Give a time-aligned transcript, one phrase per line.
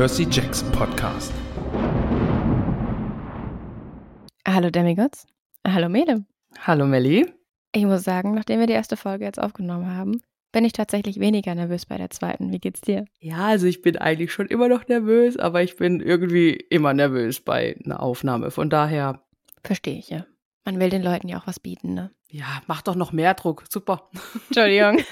[0.00, 1.30] Percy Jackson Podcast.
[4.48, 5.26] Hallo Demigods.
[5.68, 6.24] Hallo Mele.
[6.58, 7.30] Hallo Melli.
[7.74, 11.54] Ich muss sagen, nachdem wir die erste Folge jetzt aufgenommen haben, bin ich tatsächlich weniger
[11.54, 12.50] nervös bei der zweiten.
[12.50, 13.04] Wie geht's dir?
[13.18, 17.42] Ja, also ich bin eigentlich schon immer noch nervös, aber ich bin irgendwie immer nervös
[17.42, 18.50] bei einer Aufnahme.
[18.50, 19.22] Von daher.
[19.62, 20.24] Verstehe ich ja.
[20.64, 22.10] Man will den Leuten ja auch was bieten, ne?
[22.30, 23.64] Ja, mach doch noch mehr Druck.
[23.68, 24.08] Super.
[24.48, 25.04] Entschuldigung.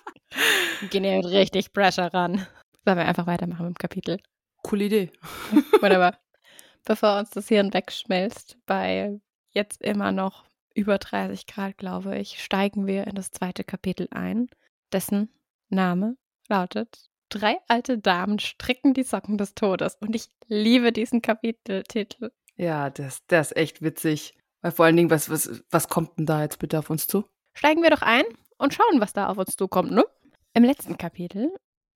[0.90, 2.46] Gehen richtig Pressure ran.
[2.88, 4.18] Sollen wir einfach weitermachen mit dem Kapitel?
[4.62, 5.12] Coole Idee.
[5.82, 6.18] Wunderbar.
[6.86, 12.86] Bevor uns das Hirn wegschmilzt, bei jetzt immer noch über 30 Grad, glaube ich, steigen
[12.86, 14.48] wir in das zweite Kapitel ein,
[14.90, 15.28] dessen
[15.68, 16.16] Name
[16.48, 19.96] lautet Drei alte Damen stricken die Socken des Todes.
[20.00, 22.30] Und ich liebe diesen Kapiteltitel.
[22.56, 24.34] Ja, das, das ist echt witzig.
[24.62, 27.26] Weil vor allen Dingen, was, was, was kommt denn da jetzt bitte auf uns zu?
[27.52, 28.24] Steigen wir doch ein
[28.56, 30.06] und schauen, was da auf uns zukommt, ne?
[30.54, 31.52] Im letzten Kapitel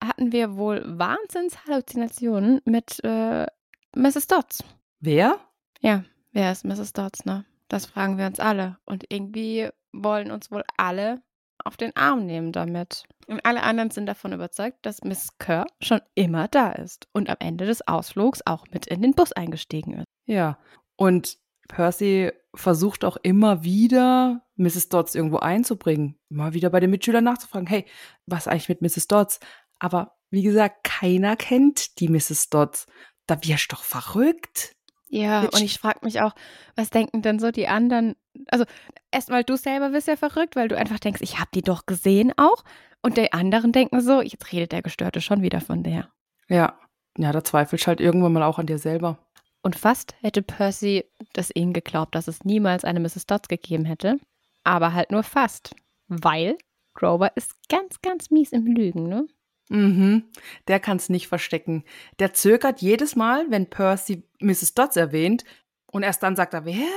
[0.06, 3.46] hatten wir wohl Wahnsinnshalluzinationen mit äh,
[3.94, 4.26] Mrs.
[4.26, 4.64] Dodds.
[5.00, 5.38] Wer?
[5.80, 6.92] Ja, wer ist Mrs.
[6.92, 7.44] Dodds, ne?
[7.68, 8.78] Das fragen wir uns alle.
[8.84, 11.22] Und irgendwie wollen uns wohl alle
[11.64, 13.04] auf den Arm nehmen damit.
[13.26, 17.36] Und alle anderen sind davon überzeugt, dass Miss Kerr schon immer da ist und am
[17.38, 20.06] Ende des Ausflugs auch mit in den Bus eingestiegen ist.
[20.26, 20.58] Ja.
[20.96, 21.38] Und
[21.68, 24.88] Percy versucht auch immer wieder, Mrs.
[24.88, 26.18] Dodds irgendwo einzubringen.
[26.28, 27.86] Immer wieder bei den Mitschülern nachzufragen, hey,
[28.26, 29.08] was eigentlich mit Mrs.
[29.08, 29.40] Dodds?
[29.82, 32.50] Aber wie gesagt, keiner kennt die Mrs.
[32.50, 32.86] Dodds.
[33.26, 34.76] Da wirst doch verrückt.
[35.08, 36.34] Ja, Jetzt und ich frage mich auch,
[36.76, 38.14] was denken denn so die anderen?
[38.46, 38.64] Also,
[39.10, 42.32] erstmal du selber bist ja verrückt, weil du einfach denkst, ich habe die doch gesehen
[42.36, 42.62] auch.
[43.02, 46.12] Und die anderen denken so, jetzt redet der Gestörte schon wieder von der.
[46.48, 46.78] Ja.
[47.18, 49.18] Ja, da zweifelst halt irgendwann mal auch an dir selber.
[49.62, 53.26] Und fast hätte Percy das ihnen geglaubt, dass es niemals eine Mrs.
[53.26, 54.18] Dodds gegeben hätte.
[54.62, 55.74] Aber halt nur fast.
[56.06, 56.56] Weil
[56.94, 59.26] Grover ist ganz, ganz mies im Lügen, ne?
[59.72, 60.24] Mhm.
[60.68, 61.84] Der kann es nicht verstecken.
[62.18, 64.74] Der zögert jedes Mal, wenn Percy Mrs.
[64.74, 65.44] Dodds erwähnt.
[65.90, 66.88] Und erst dann sagt er, wer?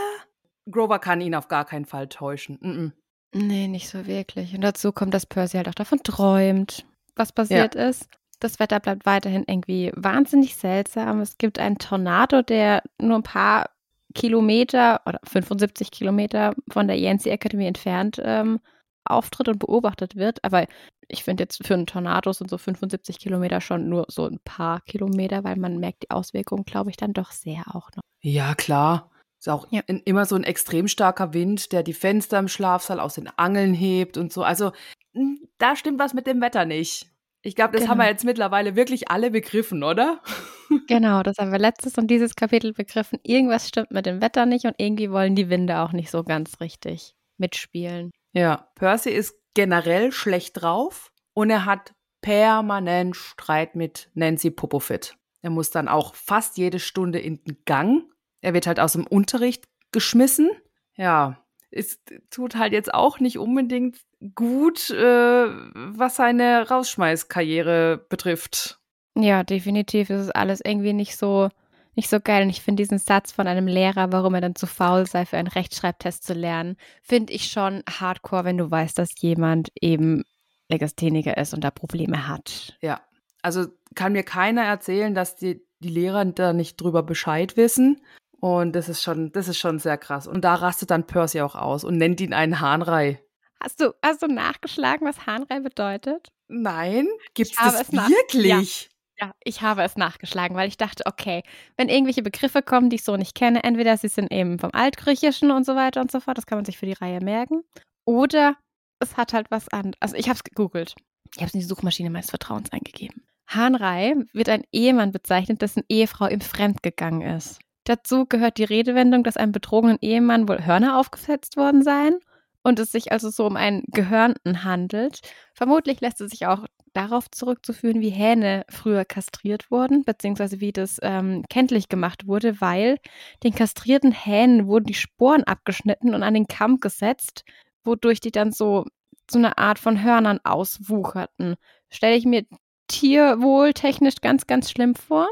[0.69, 2.57] Grover kann ihn auf gar keinen Fall täuschen.
[2.61, 2.93] Mhm.
[3.33, 4.53] Nee, nicht so wirklich.
[4.53, 8.07] Und dazu kommt, dass Percy halt auch davon träumt, was passiert ist.
[8.39, 11.21] Das Wetter bleibt weiterhin irgendwie wahnsinnig seltsam.
[11.21, 13.69] Es gibt einen Tornado, der nur ein paar
[14.13, 18.59] Kilometer oder 75 Kilometer von der Yancey Academy entfernt ähm,
[19.05, 20.43] auftritt und beobachtet wird.
[20.43, 20.65] Aber
[21.07, 24.81] ich finde jetzt für einen Tornado sind so 75 Kilometer schon nur so ein paar
[24.81, 28.03] Kilometer, weil man merkt die Auswirkungen, glaube ich, dann doch sehr auch noch.
[28.21, 29.11] Ja, klar.
[29.39, 29.81] Ist auch Ja.
[29.87, 33.73] in, immer so ein extrem starker Wind, der die Fenster im Schlafsaal aus den Angeln
[33.73, 34.43] hebt und so.
[34.43, 34.71] Also,
[35.13, 37.07] mh, da stimmt was mit dem Wetter nicht.
[37.43, 38.05] Ich glaube, das haben Genau.
[38.05, 40.21] wir jetzt mittlerweile wirklich alle begriffen, oder?
[40.87, 43.19] Genau, das haben wir letztes und dieses Kapitel begriffen.
[43.21, 46.59] Irgendwas stimmt mit dem Wetter nicht und irgendwie wollen die Winde auch nicht so ganz
[46.59, 48.09] richtig mitspielen.
[48.35, 55.15] Ja, Percy ist generell schlecht drauf und er hat permanent Streit mit Nancy Popofit.
[55.41, 58.03] Er muss dann auch fast jede Stunde in den Gang.
[58.41, 60.49] Er wird halt aus dem Unterricht geschmissen.
[60.97, 61.37] Ja,
[61.71, 61.99] es
[62.29, 63.99] tut halt jetzt auch nicht unbedingt
[64.33, 68.79] gut, äh, was seine Rausschmeißkarriere betrifft.
[69.17, 71.49] Ja, definitiv ist es alles irgendwie nicht so,
[71.95, 72.43] nicht so geil.
[72.43, 75.37] Und ich finde diesen Satz von einem Lehrer, warum er dann zu faul sei, für
[75.37, 80.23] einen Rechtschreibtest zu lernen, finde ich schon hardcore, wenn du weißt, dass jemand eben
[80.67, 82.77] Legastheniker ist und da Probleme hat.
[82.81, 83.01] Ja.
[83.41, 88.01] Also kann mir keiner erzählen, dass die, die Lehrer da nicht drüber Bescheid wissen.
[88.39, 90.27] Und das ist schon, das ist schon sehr krass.
[90.27, 93.21] Und da rastet dann Percy auch aus und nennt ihn einen Hahnrei.
[93.61, 96.31] Hast du, hast du nachgeschlagen, was Hahnrei bedeutet?
[96.47, 98.83] Nein, gibt's das wirklich?
[98.83, 98.94] Ja,
[99.43, 101.43] ich habe es nachgeschlagen, weil ich dachte, okay,
[101.77, 105.51] wenn irgendwelche Begriffe kommen, die ich so nicht kenne, entweder sie sind eben vom Altgriechischen
[105.51, 107.63] und so weiter und so fort, das kann man sich für die Reihe merken,
[108.05, 108.55] oder
[108.99, 109.93] es hat halt was an.
[109.99, 110.95] Also ich habe es gegoogelt.
[111.33, 113.23] Ich habe es in die Suchmaschine meines Vertrauens eingegeben.
[113.47, 117.59] Hahnrei wird ein Ehemann bezeichnet, dessen Ehefrau ihm fremdgegangen ist.
[117.83, 122.19] Dazu gehört die Redewendung, dass einem betrogenen Ehemann wohl Hörner aufgesetzt worden seien
[122.63, 125.19] und es sich also so um einen Gehörnten handelt.
[125.53, 130.99] Vermutlich lässt es sich auch darauf zurückzuführen, wie Hähne früher kastriert wurden, beziehungsweise wie das
[131.01, 132.97] ähm, kenntlich gemacht wurde, weil
[133.43, 137.43] den kastrierten Hähnen wurden die Sporen abgeschnitten und an den Kamm gesetzt,
[137.83, 138.85] wodurch die dann so
[139.29, 141.55] so eine Art von Hörnern auswucherten.
[141.89, 142.45] Stelle ich mir
[142.87, 145.27] tierwohltechnisch ganz, ganz schlimm vor.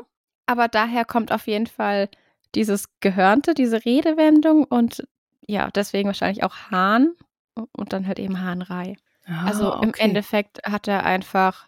[0.45, 2.09] Aber daher kommt auf jeden Fall
[2.55, 5.03] dieses Gehörnte, diese Redewendung und
[5.47, 7.13] ja, deswegen wahrscheinlich auch Hahn
[7.55, 8.95] und dann halt eben Hahnrei.
[9.25, 10.03] Ah, also im okay.
[10.03, 11.67] Endeffekt hat er einfach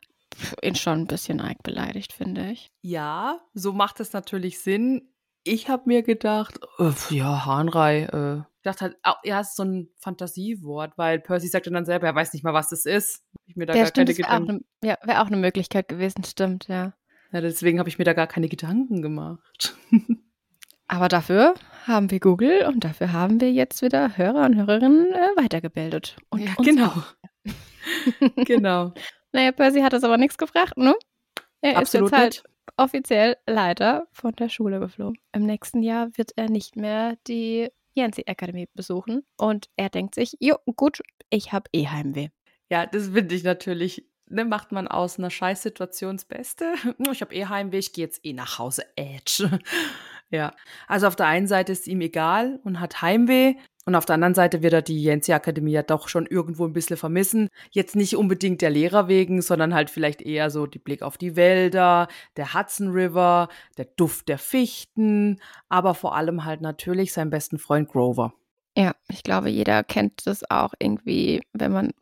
[0.62, 2.72] ihn schon ein bisschen arg beleidigt, finde ich.
[2.82, 5.10] Ja, so macht es natürlich Sinn.
[5.44, 9.64] Ich habe mir gedacht, äh, ja, Hahnrei, äh, ich dachte halt, ja, es ist so
[9.64, 13.24] ein Fantasiewort, weil Percy sagte dann selber, er weiß nicht mal, was das ist.
[13.46, 14.66] Ich mir da ja, gar stimmt, keine Gedanken.
[14.82, 16.94] Ne, ja, wäre auch eine Möglichkeit gewesen, stimmt, ja.
[17.32, 19.78] Ja, deswegen habe ich mir da gar keine Gedanken gemacht.
[20.88, 21.56] Aber dafür
[21.86, 26.16] haben wir Google und dafür haben wir jetzt wieder Hörer und Hörerinnen äh, weitergebildet.
[26.30, 26.92] Und ja, genau.
[28.46, 28.94] genau.
[29.32, 30.96] Naja, Percy hat das aber nichts gebracht, ne?
[31.62, 32.44] Er Absolut ist jetzt halt
[32.78, 35.18] offiziell leider von der Schule geflogen.
[35.34, 40.36] Im nächsten Jahr wird er nicht mehr die Yancy Academy besuchen und er denkt sich,
[40.40, 42.30] jo, gut, ich habe eh Heimweh.
[42.70, 46.74] Ja, das finde ich natürlich ne, macht man aus einer Scheißsituation das Beste.
[47.12, 48.84] Ich habe eh Heimweh, ich gehe jetzt eh nach Hause.
[48.96, 49.60] Edge.
[50.32, 50.56] Ja,
[50.88, 53.58] also auf der einen Seite ist ihm egal und hat Heimweh.
[53.86, 56.74] Und auf der anderen Seite wird er die Jensi Akademie ja doch schon irgendwo ein
[56.74, 57.50] bisschen vermissen.
[57.70, 61.36] Jetzt nicht unbedingt der Lehrer wegen, sondern halt vielleicht eher so die Blick auf die
[61.36, 63.48] Wälder, der Hudson River,
[63.78, 65.40] der Duft der Fichten,
[65.70, 68.34] aber vor allem halt natürlich seinen besten Freund Grover.
[68.76, 71.94] Ja, ich glaube, jeder kennt das auch irgendwie, wenn man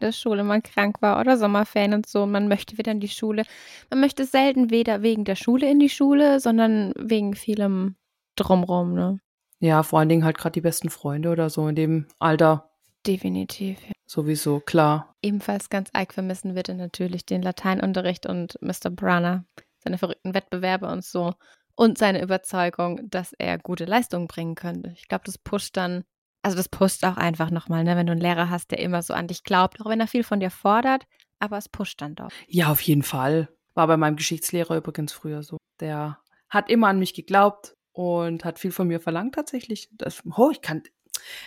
[0.00, 2.26] der Schule mal krank war oder Sommerferien und so.
[2.26, 3.44] Man möchte wieder in die Schule.
[3.90, 7.96] Man möchte selten weder wegen der Schule in die Schule, sondern wegen vielem
[8.36, 9.20] Drumrum, ne?
[9.58, 12.70] Ja, vor allen Dingen halt gerade die besten Freunde oder so in dem Alter.
[13.06, 13.78] Definitiv.
[13.86, 13.92] Ja.
[14.06, 15.14] Sowieso, klar.
[15.22, 18.90] Ebenfalls ganz arg vermissen wird er natürlich den Lateinunterricht und Mr.
[18.90, 19.44] Brunner,
[19.78, 21.34] seine verrückten Wettbewerbe und so.
[21.74, 24.92] Und seine Überzeugung, dass er gute Leistungen bringen könnte.
[24.96, 26.04] Ich glaube, das pusht dann
[26.46, 27.96] also das pusht auch einfach nochmal, ne?
[27.96, 30.22] wenn du einen Lehrer hast, der immer so an dich glaubt, auch wenn er viel
[30.22, 31.02] von dir fordert,
[31.40, 32.30] aber es pusht dann doch.
[32.46, 33.48] Ja, auf jeden Fall.
[33.74, 35.56] War bei meinem Geschichtslehrer übrigens früher so.
[35.80, 39.88] Der hat immer an mich geglaubt und hat viel von mir verlangt tatsächlich.
[39.92, 40.82] Das, oh, ich kann.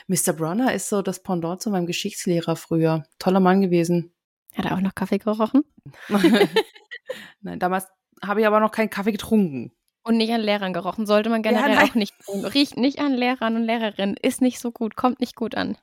[0.07, 0.33] Mr.
[0.33, 3.03] Brunner ist so das Pendant zu meinem Geschichtslehrer früher.
[3.19, 4.11] Toller Mann gewesen.
[4.55, 5.63] Hat er auch noch Kaffee gerochen?
[7.41, 7.85] Nein, damals
[8.23, 9.71] habe ich aber noch keinen Kaffee getrunken.
[10.03, 11.05] Und nicht an Lehrern gerochen.
[11.05, 12.43] Sollte man generell ja, auch nicht tun.
[12.43, 14.17] Riecht nicht an Lehrern und Lehrerinnen.
[14.17, 14.95] Ist nicht so gut.
[14.95, 15.77] Kommt nicht gut an.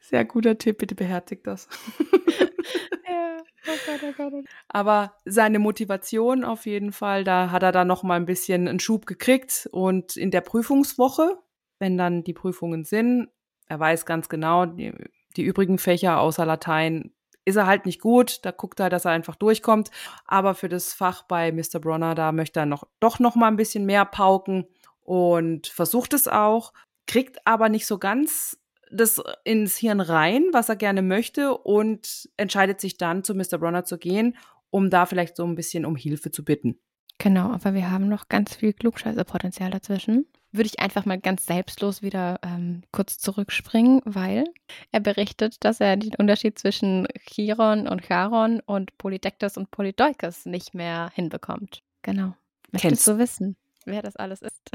[0.00, 0.78] Sehr guter Tipp.
[0.78, 1.68] Bitte beherzigt das.
[3.08, 3.36] ja.
[3.66, 4.44] Oh Gott, oh Gott, oh Gott.
[4.68, 8.80] Aber seine Motivation auf jeden Fall, da hat er dann noch mal ein bisschen einen
[8.80, 9.68] Schub gekriegt.
[9.72, 11.38] Und in der Prüfungswoche,
[11.78, 13.28] wenn dann die Prüfungen sind,
[13.66, 14.92] er weiß ganz genau, die,
[15.36, 17.12] die übrigen Fächer außer Latein
[17.44, 18.44] ist er halt nicht gut.
[18.44, 19.90] Da guckt er, dass er einfach durchkommt.
[20.26, 21.80] Aber für das Fach bei Mr.
[21.80, 24.66] Bronner, da möchte er noch, doch noch mal ein bisschen mehr pauken
[25.02, 26.72] und versucht es auch,
[27.06, 28.58] kriegt aber nicht so ganz
[28.94, 33.58] das ins Hirn rein, was er gerne möchte und entscheidet sich dann zu Mr.
[33.58, 34.36] Bronner zu gehen,
[34.70, 36.78] um da vielleicht so ein bisschen um Hilfe zu bitten.
[37.18, 42.00] Genau, aber wir haben noch ganz viel Klugscheißerpotenzial dazwischen würde ich einfach mal ganz selbstlos
[42.00, 44.44] wieder ähm, kurz zurückspringen, weil
[44.92, 50.72] er berichtet, dass er den Unterschied zwischen Chiron und Charon und Polydektes und Polydeukes nicht
[50.72, 51.82] mehr hinbekommt.
[52.02, 52.34] Genau.
[52.70, 54.70] Möchtest Kennst du wissen, wer das alles ist?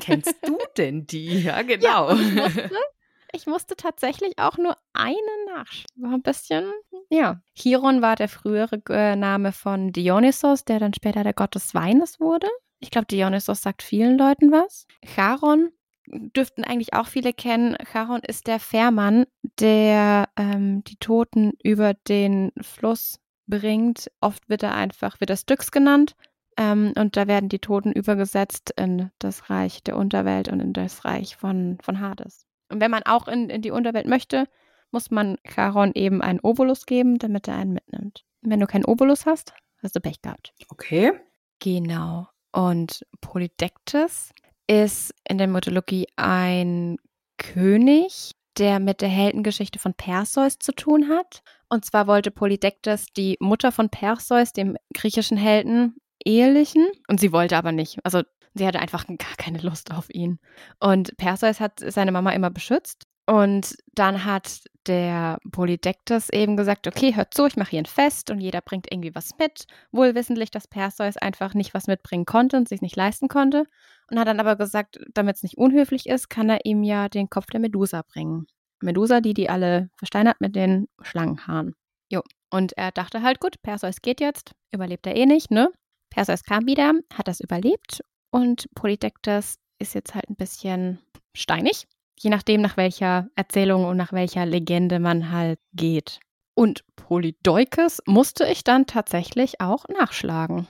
[0.00, 1.40] Kennst du denn die?
[1.42, 2.14] Ja, genau.
[2.14, 2.70] Ja, ich,
[3.32, 5.16] ich musste tatsächlich auch nur eine
[5.46, 5.86] nachschauen.
[5.96, 6.70] War ein bisschen,
[7.10, 7.40] ja.
[7.54, 12.20] Chiron war der frühere äh, Name von Dionysos, der dann später der Gott des Weines
[12.20, 12.48] wurde.
[12.80, 14.86] Ich glaube, Dionysos sagt vielen Leuten was.
[15.04, 15.70] Charon
[16.06, 17.76] dürften eigentlich auch viele kennen.
[17.92, 19.26] Charon ist der Fährmann,
[19.58, 24.10] der ähm, die Toten über den Fluss bringt.
[24.20, 26.14] Oft wird er einfach, wird er Styx genannt.
[26.56, 31.04] Ähm, und da werden die Toten übergesetzt in das Reich der Unterwelt und in das
[31.04, 32.46] Reich von, von Hades.
[32.68, 34.46] Und wenn man auch in, in die Unterwelt möchte,
[34.90, 38.24] muss man Charon eben einen Obolus geben, damit er einen mitnimmt.
[38.42, 40.52] wenn du keinen Obolus hast, hast du Pech gehabt.
[40.68, 41.12] Okay.
[41.58, 42.28] Genau.
[42.52, 44.30] Und Polydektes
[44.66, 46.96] ist in der Mythologie ein
[47.38, 51.42] König, der mit der Heldengeschichte von Perseus zu tun hat.
[51.68, 56.86] Und zwar wollte Polydektes die Mutter von Perseus, dem griechischen Helden, ehelichen.
[57.08, 57.98] Und sie wollte aber nicht.
[58.04, 58.22] Also
[58.56, 60.38] sie hatte einfach gar keine Lust auf ihn.
[60.80, 63.04] Und Perseus hat seine Mama immer beschützt.
[63.28, 68.30] Und dann hat der Polydektes eben gesagt, okay, hört zu, ich mache hier ein Fest
[68.30, 69.66] und jeder bringt irgendwie was mit.
[69.90, 73.64] Wohl wissentlich, dass Perseus einfach nicht was mitbringen konnte und sich nicht leisten konnte.
[74.08, 77.28] Und hat dann aber gesagt, damit es nicht unhöflich ist, kann er ihm ja den
[77.28, 78.46] Kopf der Medusa bringen.
[78.80, 81.74] Medusa, die die alle versteinert mit den Schlangenhaaren.
[82.08, 82.22] Jo.
[82.50, 85.70] Und er dachte halt, gut, Perseus geht jetzt, überlebt er eh nicht, ne?
[86.10, 90.98] Perseus kam wieder, hat das überlebt und Polydektes ist jetzt halt ein bisschen
[91.34, 91.86] steinig,
[92.18, 96.20] je nachdem, nach welcher Erzählung und nach welcher Legende man halt geht.
[96.54, 100.66] Und Polydeukes musste ich dann tatsächlich auch nachschlagen.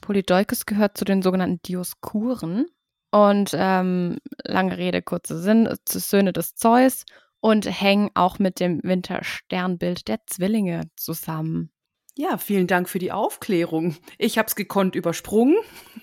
[0.00, 2.66] Polydeukes gehört zu den sogenannten Dioskuren
[3.12, 7.04] und ähm, lange Rede, kurzer Sinn, Söhne des Zeus
[7.40, 11.70] und hängen auch mit dem Wintersternbild der Zwillinge zusammen.
[12.16, 13.96] Ja, vielen Dank für die Aufklärung.
[14.18, 15.56] Ich habe es gekonnt übersprungen,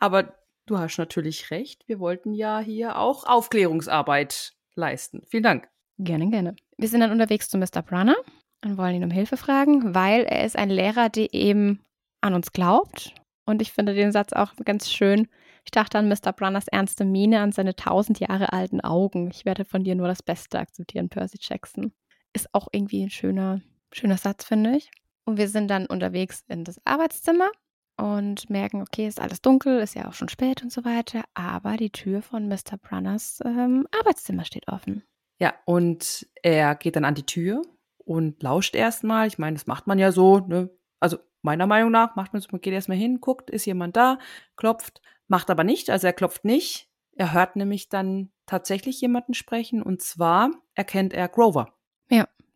[0.00, 0.34] aber
[0.66, 1.86] du hast natürlich recht.
[1.88, 5.22] Wir wollten ja hier auch Aufklärungsarbeit leisten.
[5.26, 5.68] Vielen Dank.
[5.98, 6.56] Gerne, gerne.
[6.76, 7.82] Wir sind dann unterwegs zu Mr.
[7.82, 8.16] Brunner
[8.64, 11.84] und wollen ihn um Hilfe fragen, weil er ist ein Lehrer, der eben
[12.20, 13.14] an uns glaubt.
[13.44, 15.28] Und ich finde den Satz auch ganz schön.
[15.64, 16.32] Ich dachte an Mr.
[16.32, 19.30] Brunners ernste Miene, an seine tausend Jahre alten Augen.
[19.30, 21.92] Ich werde von dir nur das Beste akzeptieren, Percy Jackson.
[22.32, 23.60] Ist auch irgendwie ein schöner,
[23.92, 24.90] schöner Satz, finde ich.
[25.24, 27.50] Und wir sind dann unterwegs in das Arbeitszimmer
[27.98, 31.76] und merken, okay, ist alles dunkel, ist ja auch schon spät und so weiter, aber
[31.76, 32.78] die Tür von Mr.
[32.80, 35.02] Brunners ähm, Arbeitszimmer steht offen.
[35.40, 37.62] Ja, und er geht dann an die Tür
[37.98, 39.26] und lauscht erstmal.
[39.26, 40.70] Ich meine, das macht man ja so, ne?
[41.00, 44.18] Also meiner Meinung nach macht man so, man geht erstmal hin, guckt, ist jemand da,
[44.56, 46.88] klopft, Macht aber nicht, also er klopft nicht.
[47.14, 51.77] Er hört nämlich dann tatsächlich jemanden sprechen und zwar erkennt er Grover.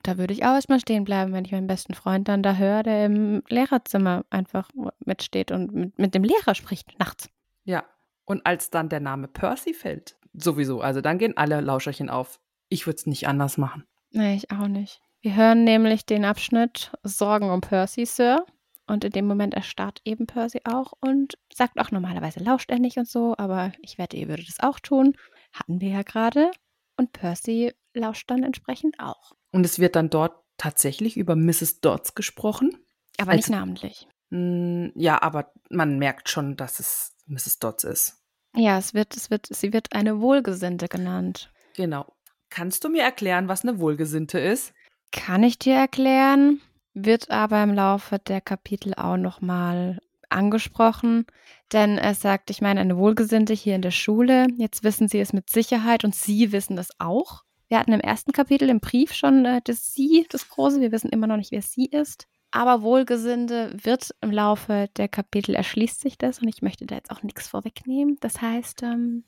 [0.03, 2.83] Da würde ich auch erstmal stehen bleiben, wenn ich meinen besten Freund dann da höre,
[2.83, 4.69] der im Lehrerzimmer einfach
[5.05, 7.29] mitsteht und mit, mit dem Lehrer spricht nachts.
[7.65, 7.85] Ja,
[8.25, 12.41] und als dann der Name Percy fällt, sowieso, also dann gehen alle Lauscherchen auf.
[12.69, 13.85] Ich würde es nicht anders machen.
[14.11, 15.01] Nee, ich auch nicht.
[15.21, 18.45] Wir hören nämlich den Abschnitt Sorgen um Percy, Sir.
[18.89, 22.99] Und in dem Moment erstarrt eben Percy auch und sagt auch normalerweise lauscht er nicht
[22.99, 25.17] und so, aber ich wette, ihr würdet es auch tun.
[25.53, 26.51] Hatten wir ja gerade.
[26.97, 29.33] Und Percy lauscht dann entsprechend auch.
[29.53, 31.81] Und es wird dann dort tatsächlich über Mrs.
[31.81, 32.77] Dodds gesprochen.
[33.19, 34.09] Aber nicht namentlich.
[34.31, 37.59] Mh, ja, aber man merkt schon, dass es Mrs.
[37.59, 38.19] Dodds ist.
[38.57, 41.53] Ja, es wird, es wird, sie wird eine Wohlgesinnte genannt.
[41.75, 42.15] Genau.
[42.51, 44.75] Kannst du mir erklären, was eine Wohlgesinnte ist?
[45.11, 46.61] Kann ich dir erklären
[46.95, 51.27] wird aber im Laufe der Kapitel auch nochmal angesprochen,
[51.73, 55.33] denn er sagt, ich meine, eine Wohlgesinnte hier in der Schule, jetzt wissen sie es
[55.33, 57.45] mit Sicherheit und sie wissen das auch.
[57.73, 61.09] Wir hatten im ersten Kapitel im Brief schon äh, das Sie, das Große, wir wissen
[61.09, 62.29] immer noch nicht, wer sie ist.
[62.51, 67.11] Aber Wohlgesinnte wird im Laufe der Kapitel erschließt sich das und ich möchte da jetzt
[67.11, 68.19] auch nichts vorwegnehmen.
[68.21, 69.25] Das heißt, ähm,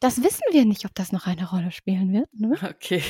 [0.00, 2.28] das wissen wir nicht, ob das noch eine Rolle spielen wird.
[2.32, 2.56] Ne?
[2.68, 3.00] Okay.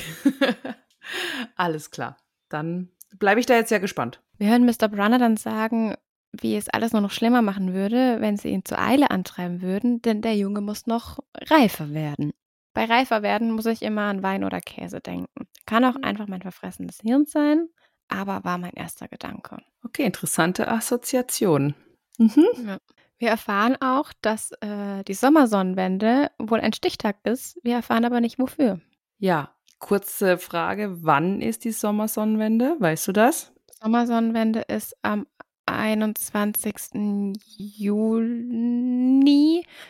[1.57, 2.19] Alles klar.
[2.51, 4.21] Dann bleibe ich da jetzt sehr gespannt.
[4.37, 4.89] Wir hören Mr.
[4.89, 5.95] Brunner dann sagen,
[6.31, 10.03] wie es alles nur noch schlimmer machen würde, wenn sie ihn zur Eile antreiben würden,
[10.03, 12.35] denn der Junge muss noch reifer werden.
[12.75, 15.47] Bei reifer werden muss ich immer an Wein oder Käse denken.
[15.67, 17.69] Kann auch einfach mein verfressenes Hirn sein,
[18.09, 19.59] aber war mein erster Gedanke.
[19.85, 21.75] Okay, interessante Assoziation.
[22.19, 22.47] Mhm.
[22.67, 22.79] Ja.
[23.17, 27.59] Wir erfahren auch, dass äh, die Sommersonnenwende wohl ein Stichtag ist.
[27.63, 28.81] Wir erfahren aber nicht wofür.
[29.19, 29.55] Ja,
[29.85, 32.77] Kurze Frage, wann ist die Sommersonnenwende?
[32.79, 33.53] Weißt du das?
[33.83, 35.27] Sommersonnenwende ist am
[35.67, 37.35] 21.
[37.59, 38.03] Juni,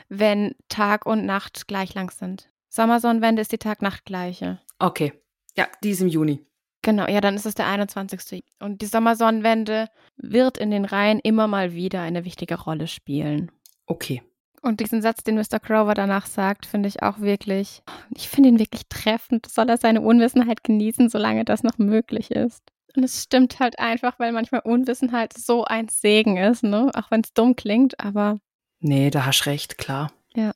[0.08, 2.50] wenn Tag und Nacht gleich lang sind.
[2.74, 4.58] Sommersonnenwende ist die Tag-Nacht-Gleiche.
[4.80, 5.12] Okay.
[5.56, 6.44] Ja, die ist im Juni.
[6.82, 8.42] Genau, ja, dann ist es der 21.
[8.58, 13.52] Und die Sommersonnenwende wird in den Reihen immer mal wieder eine wichtige Rolle spielen.
[13.86, 14.22] Okay.
[14.60, 15.60] Und diesen Satz, den Mr.
[15.60, 17.84] Grover danach sagt, finde ich auch wirklich,
[18.16, 19.46] ich finde ihn wirklich treffend.
[19.46, 22.64] Soll er seine Unwissenheit genießen, solange das noch möglich ist?
[22.96, 26.90] Und es stimmt halt einfach, weil manchmal Unwissenheit so ein Segen ist, ne?
[26.94, 28.40] Auch wenn es dumm klingt, aber.
[28.80, 30.10] Nee, da hast recht, klar.
[30.34, 30.50] Ja.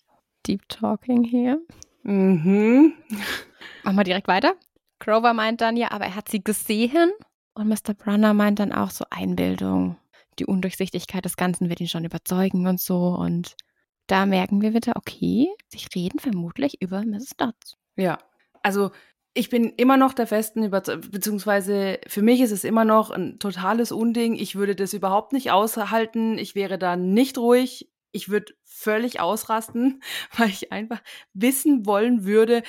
[0.49, 1.61] Deep Talking hier.
[2.09, 2.95] Mhm.
[3.85, 4.55] Machen wir direkt weiter.
[4.99, 7.12] Grover meint dann ja, aber er hat sie gesehen.
[7.53, 7.93] Und Mr.
[7.95, 9.97] Brunner meint dann auch so Einbildung.
[10.38, 13.09] die Undurchsichtigkeit des Ganzen wird ihn schon überzeugen und so.
[13.09, 13.57] Und
[14.07, 17.37] da merken wir wieder, okay, sie reden vermutlich über Mrs.
[17.37, 17.77] Dodds.
[17.97, 18.19] Ja,
[18.62, 18.91] also
[19.35, 23.38] ich bin immer noch der festen Überzeugung, beziehungsweise für mich ist es immer noch ein
[23.38, 24.35] totales Unding.
[24.35, 26.38] Ich würde das überhaupt nicht aushalten.
[26.38, 27.91] Ich wäre da nicht ruhig.
[28.12, 30.03] Ich würde völlig ausrasten,
[30.37, 31.00] weil ich einfach
[31.33, 32.62] wissen wollen würde,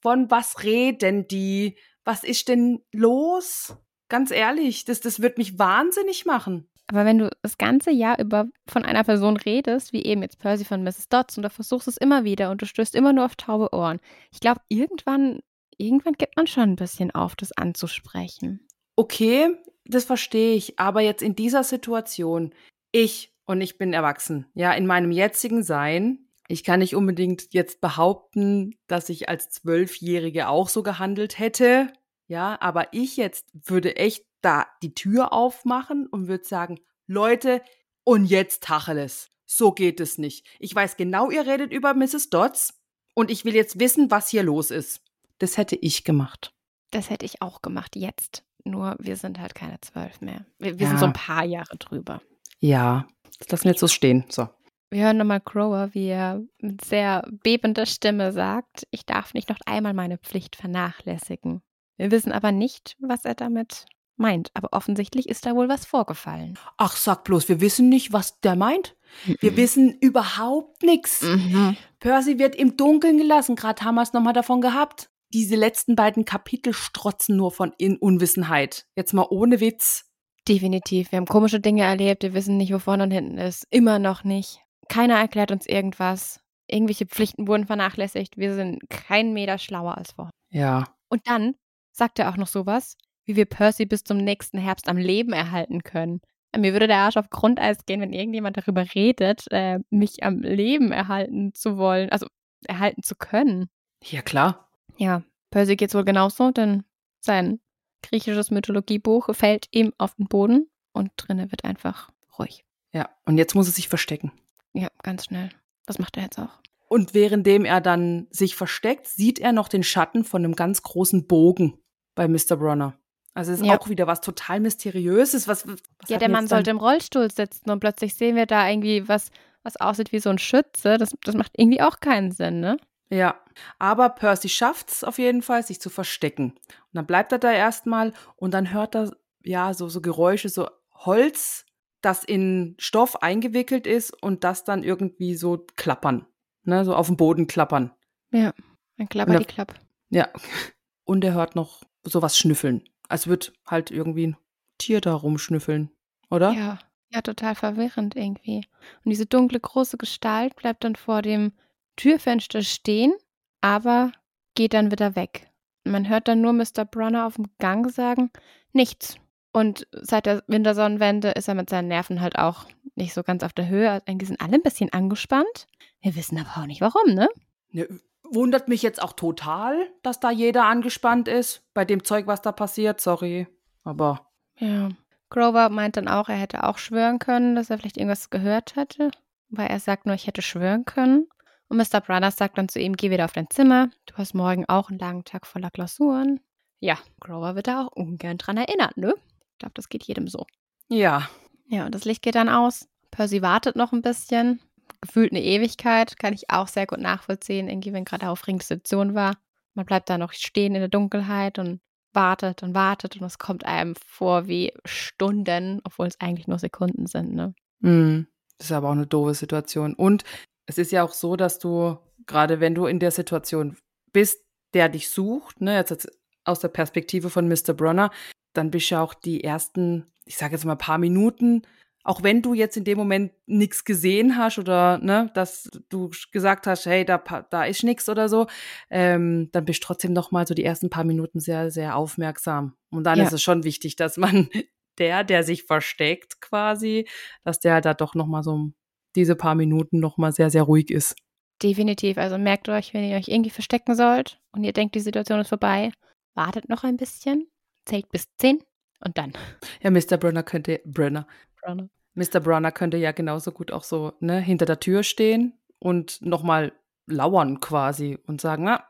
[0.00, 1.78] von was reden die?
[2.04, 3.76] Was ist denn los?
[4.08, 6.68] Ganz ehrlich, das, das wird mich wahnsinnig machen.
[6.88, 10.64] Aber wenn du das ganze Jahr über von einer Person redest, wie eben jetzt Percy
[10.64, 11.08] von Mrs.
[11.08, 14.00] Dodds, und du versuchst es immer wieder und du stößt immer nur auf taube Ohren,
[14.30, 15.40] ich glaube, irgendwann,
[15.78, 18.66] irgendwann gibt man schon ein bisschen auf, das anzusprechen.
[18.96, 19.56] Okay,
[19.86, 22.54] das verstehe ich, aber jetzt in dieser Situation,
[22.92, 27.80] ich und ich bin erwachsen, ja, in meinem jetzigen Sein, ich kann nicht unbedingt jetzt
[27.80, 31.92] behaupten, dass ich als Zwölfjährige auch so gehandelt hätte,
[32.26, 37.62] ja, aber ich jetzt würde echt da die Tür aufmachen und würde sagen, Leute,
[38.04, 39.30] und jetzt Tacheles.
[39.46, 40.46] So geht es nicht.
[40.58, 42.30] Ich weiß genau, ihr redet über Mrs.
[42.30, 42.80] Dodds
[43.14, 45.02] und ich will jetzt wissen, was hier los ist.
[45.38, 46.54] Das hätte ich gemacht.
[46.90, 48.44] Das hätte ich auch gemacht, jetzt.
[48.64, 50.46] Nur wir sind halt keine zwölf mehr.
[50.58, 50.88] Wir, wir ja.
[50.90, 52.22] sind so ein paar Jahre drüber.
[52.60, 53.06] Ja,
[53.38, 54.24] das lassen wir jetzt so stehen.
[54.28, 54.48] So.
[54.90, 59.58] Wir hören nochmal Grower, wie er mit sehr bebender Stimme sagt, ich darf nicht noch
[59.66, 61.62] einmal meine Pflicht vernachlässigen.
[61.96, 63.86] Wir wissen aber nicht, was er damit
[64.16, 66.58] meint, aber offensichtlich ist da wohl was vorgefallen.
[66.76, 68.96] Ach, sag bloß, wir wissen nicht, was der meint.
[69.40, 69.56] Wir mhm.
[69.56, 71.22] wissen überhaupt nichts.
[71.22, 71.76] Mhm.
[72.00, 75.10] Percy wird im Dunkeln gelassen, gerade haben wir es nochmal davon gehabt.
[75.32, 78.86] Diese letzten beiden Kapitel strotzen nur von In Unwissenheit.
[78.94, 80.08] Jetzt mal ohne Witz.
[80.46, 81.10] Definitiv.
[81.10, 83.66] Wir haben komische Dinge erlebt, wir wissen nicht, wo vorne und hinten ist.
[83.70, 84.60] Immer noch nicht.
[84.88, 86.40] Keiner erklärt uns irgendwas.
[86.66, 88.36] Irgendwelche Pflichten wurden vernachlässigt.
[88.36, 90.32] Wir sind keinen Meter schlauer als vorher.
[90.50, 90.84] Ja.
[91.08, 91.54] Und dann
[91.92, 95.82] sagt er auch noch sowas, wie wir Percy bis zum nächsten Herbst am Leben erhalten
[95.82, 96.20] können.
[96.56, 100.92] Mir würde der Arsch auf Grundeis gehen, wenn irgendjemand darüber redet, äh, mich am Leben
[100.92, 102.26] erhalten zu wollen, also
[102.66, 103.68] erhalten zu können.
[104.02, 104.68] Ja, klar.
[104.96, 106.84] Ja, Percy geht's wohl genauso, denn
[107.20, 107.60] sein
[108.08, 112.64] griechisches Mythologiebuch fällt ihm auf den Boden und drinnen wird einfach ruhig.
[112.92, 114.32] Ja, und jetzt muss er sich verstecken.
[114.72, 115.50] Ja, ganz schnell.
[115.86, 116.60] Das macht er jetzt auch.
[116.88, 121.26] Und währenddem er dann sich versteckt, sieht er noch den Schatten von einem ganz großen
[121.26, 121.78] Bogen
[122.14, 122.56] bei Mr.
[122.56, 122.96] Bronner.
[123.34, 123.78] Also es ist ja.
[123.78, 125.48] auch wieder was total Mysteriöses.
[125.48, 129.08] Was, was ja, der Mann sollte im Rollstuhl sitzen und plötzlich sehen wir da irgendwie
[129.08, 129.30] was,
[129.64, 130.98] was aussieht wie so ein Schütze.
[130.98, 132.76] Das, das macht irgendwie auch keinen Sinn, ne?
[133.10, 133.40] Ja,
[133.78, 136.52] aber Percy schafft es auf jeden Fall, sich zu verstecken.
[136.52, 140.68] Und dann bleibt er da erstmal und dann hört er ja so, so Geräusche, so
[140.92, 141.66] Holz,
[142.00, 146.26] das in Stoff eingewickelt ist und das dann irgendwie so klappern,
[146.62, 147.92] ne, so auf dem Boden klappern.
[148.30, 148.52] Ja,
[148.98, 149.74] ein Klapper die Klapp.
[150.10, 150.28] Ja,
[151.04, 152.88] und er hört noch sowas schnüffeln.
[153.08, 154.36] Als wird halt irgendwie ein
[154.78, 155.90] Tier da rumschnüffeln,
[156.30, 156.52] oder?
[156.52, 156.78] Ja,
[157.10, 158.66] ja, total verwirrend irgendwie.
[159.04, 161.52] Und diese dunkle, große Gestalt bleibt dann vor dem
[161.96, 163.14] Türfenster stehen,
[163.60, 164.12] aber
[164.54, 165.50] geht dann wieder weg.
[165.84, 166.84] Man hört dann nur Mr.
[166.90, 168.30] Brunner auf dem Gang sagen,
[168.72, 169.16] nichts.
[169.52, 173.52] Und seit der Wintersonnenwende ist er mit seinen Nerven halt auch nicht so ganz auf
[173.52, 174.02] der Höhe.
[174.06, 175.66] Eigentlich sind alle ein bisschen angespannt.
[176.00, 177.28] Wir wissen aber auch nicht warum, ne?
[177.70, 177.88] ne
[178.24, 182.52] wundert mich jetzt auch total, dass da jeder angespannt ist bei dem Zeug, was da
[182.52, 183.00] passiert.
[183.00, 183.46] Sorry,
[183.84, 184.26] aber.
[184.58, 184.88] Ja.
[185.30, 189.10] Grover meint dann auch, er hätte auch schwören können, dass er vielleicht irgendwas gehört hätte.
[189.48, 191.28] Weil er sagt nur, ich hätte schwören können.
[191.68, 192.00] Und Mr.
[192.00, 193.90] Brothers sagt dann zu ihm, geh wieder auf dein Zimmer.
[194.06, 196.40] Du hast morgen auch einen langen Tag voller Klausuren.
[196.80, 199.14] Ja, Grover wird da auch ungern dran erinnert, ne?
[199.52, 200.46] Ich glaube, das geht jedem so.
[200.88, 201.28] Ja.
[201.66, 202.88] Ja, und das Licht geht dann aus.
[203.10, 204.60] Percy wartet noch ein bisschen.
[205.00, 209.36] Gefühlt eine Ewigkeit, kann ich auch sehr gut nachvollziehen, irgendwie, wenn gerade aufregende Situation war.
[209.74, 211.80] Man bleibt da noch stehen in der Dunkelheit und
[212.12, 217.06] wartet und wartet und es kommt einem vor wie Stunden, obwohl es eigentlich nur Sekunden
[217.06, 217.54] sind, ne?
[217.80, 218.26] Mm,
[218.58, 219.94] das ist aber auch eine doofe Situation.
[219.94, 220.24] Und
[220.66, 223.76] es ist ja auch so, dass du, gerade wenn du in der Situation
[224.12, 226.08] bist, der dich sucht, ne, jetzt
[226.44, 227.74] aus der Perspektive von Mr.
[227.74, 228.10] Bronner,
[228.52, 231.62] dann bist du auch die ersten, ich sage jetzt mal, paar Minuten,
[232.04, 236.66] auch wenn du jetzt in dem Moment nichts gesehen hast oder ne, dass du gesagt
[236.66, 237.18] hast, hey, da,
[237.50, 238.46] da ist nichts oder so,
[238.90, 242.76] ähm, dann bist du trotzdem noch mal so die ersten paar Minuten sehr, sehr aufmerksam.
[242.90, 243.24] Und dann ja.
[243.24, 244.50] ist es schon wichtig, dass man
[244.98, 247.08] der, der sich versteckt quasi,
[247.42, 248.70] dass der da doch noch mal so
[249.16, 251.16] diese paar Minuten noch mal sehr, sehr ruhig ist.
[251.62, 252.18] Definitiv.
[252.18, 255.48] Also merkt euch, wenn ihr euch irgendwie verstecken sollt und ihr denkt, die Situation ist
[255.48, 255.92] vorbei,
[256.34, 257.46] wartet noch ein bisschen,
[257.84, 258.62] zählt bis zehn
[259.00, 259.32] und dann.
[259.82, 260.16] Ja, Mr.
[260.16, 261.26] Brunner könnte, Brenner.
[261.62, 261.88] Brunner.
[262.14, 262.40] Mr.
[262.40, 266.72] Brunner könnte ja genauso gut auch so ne, hinter der Tür stehen und nochmal
[267.06, 268.84] lauern quasi und sagen, na,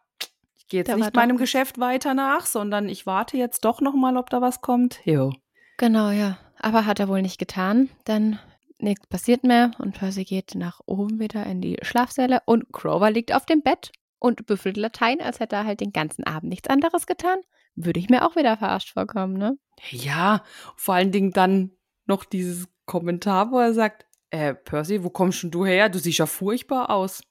[0.57, 4.17] ich gehe jetzt der nicht meinem Geschäft weiter nach, sondern ich warte jetzt doch nochmal,
[4.17, 5.01] ob da was kommt.
[5.05, 5.33] Jo.
[5.79, 6.39] Genau, ja.
[6.61, 8.39] Aber hat er wohl nicht getan, denn
[8.85, 13.35] nichts passiert mehr und Percy geht nach oben wieder in die Schlafsäle und Grover liegt
[13.35, 17.07] auf dem Bett und büffelt Latein, als hätte er halt den ganzen Abend nichts anderes
[17.07, 17.39] getan.
[17.75, 19.59] Würde ich mir auch wieder verarscht vorkommen, ne?
[19.91, 20.45] Ja,
[20.77, 21.73] vor allen Dingen dann
[22.07, 25.89] noch dieses Kommentar, wo er sagt, äh, Percy, wo kommst denn du her?
[25.89, 27.23] Du siehst ja furchtbar aus.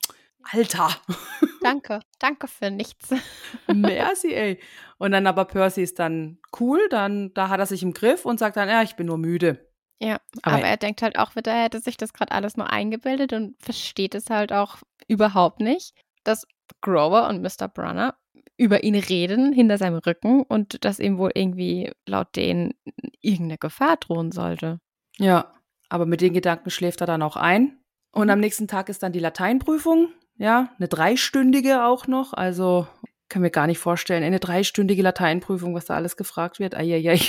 [0.52, 0.90] Alter.
[1.62, 3.10] Danke, danke für nichts.
[3.74, 4.60] Merci, ey.
[4.98, 8.38] Und dann aber Percy ist dann cool, dann da hat er sich im Griff und
[8.38, 9.66] sagt dann, ja, ich bin nur müde.
[10.04, 12.70] Ja, aber, aber er denkt halt auch wieder, er hätte sich das gerade alles nur
[12.70, 16.46] eingebildet und versteht es halt auch überhaupt nicht, dass
[16.82, 17.70] Grover und Mr.
[17.70, 18.16] Brunner
[18.58, 22.74] über ihn reden hinter seinem Rücken und dass ihm wohl irgendwie laut denen
[23.22, 24.82] irgendeine Gefahr drohen sollte.
[25.18, 25.54] Ja,
[25.88, 27.80] aber mit den Gedanken schläft er dann auch ein.
[28.12, 30.10] Und am nächsten Tag ist dann die Lateinprüfung.
[30.36, 32.34] Ja, eine dreistündige auch noch.
[32.34, 32.88] Also
[33.30, 34.24] können wir gar nicht vorstellen.
[34.24, 36.76] Eine dreistündige Lateinprüfung, was da alles gefragt wird.
[36.76, 37.20] Eieiei.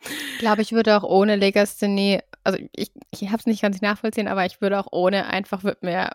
[0.00, 4.28] Ich glaube, ich würde auch ohne Legasthenie, also ich, ich habe es nicht ganz nachvollziehen,
[4.28, 6.10] aber ich würde auch ohne einfach, wird mir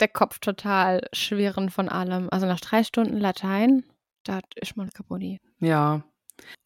[0.00, 2.28] der Kopf total schwirren von allem.
[2.30, 3.84] Also nach drei Stunden Latein,
[4.24, 5.22] da ist man kaputt.
[5.60, 6.02] Ja.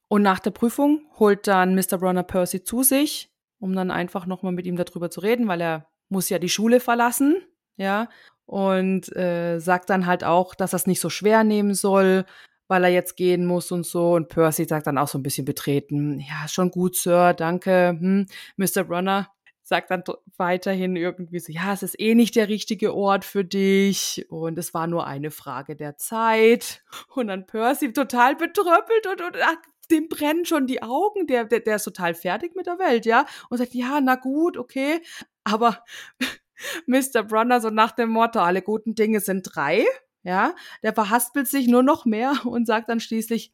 [0.08, 1.98] Und nach der Prüfung holt dann Mr.
[1.98, 5.86] Bronner Percy zu sich, um dann einfach nochmal mit ihm darüber zu reden, weil er
[6.08, 7.36] muss ja die Schule verlassen,
[7.76, 8.08] ja,
[8.46, 12.24] und äh, sagt dann halt auch, dass er es nicht so schwer nehmen soll,
[12.70, 14.12] weil er jetzt gehen muss und so.
[14.12, 17.96] Und Percy sagt dann auch so ein bisschen betreten, ja, schon gut, Sir, danke.
[17.98, 18.26] Hm.
[18.56, 18.84] Mr.
[18.84, 19.28] Bronner
[19.60, 20.04] sagt dann
[20.36, 24.72] weiterhin irgendwie so, ja, es ist eh nicht der richtige Ort für dich und es
[24.72, 26.84] war nur eine Frage der Zeit.
[27.12, 29.56] Und dann Percy total betröppelt und, und ach,
[29.90, 33.26] dem brennen schon die Augen, der, der, der ist total fertig mit der Welt, ja,
[33.48, 35.02] und sagt, ja, na gut, okay,
[35.42, 35.82] aber
[36.86, 37.24] Mr.
[37.24, 39.84] Brunner so nach dem Motto, alle guten Dinge sind drei,
[40.22, 43.52] ja, der verhaspelt sich nur noch mehr und sagt dann schließlich,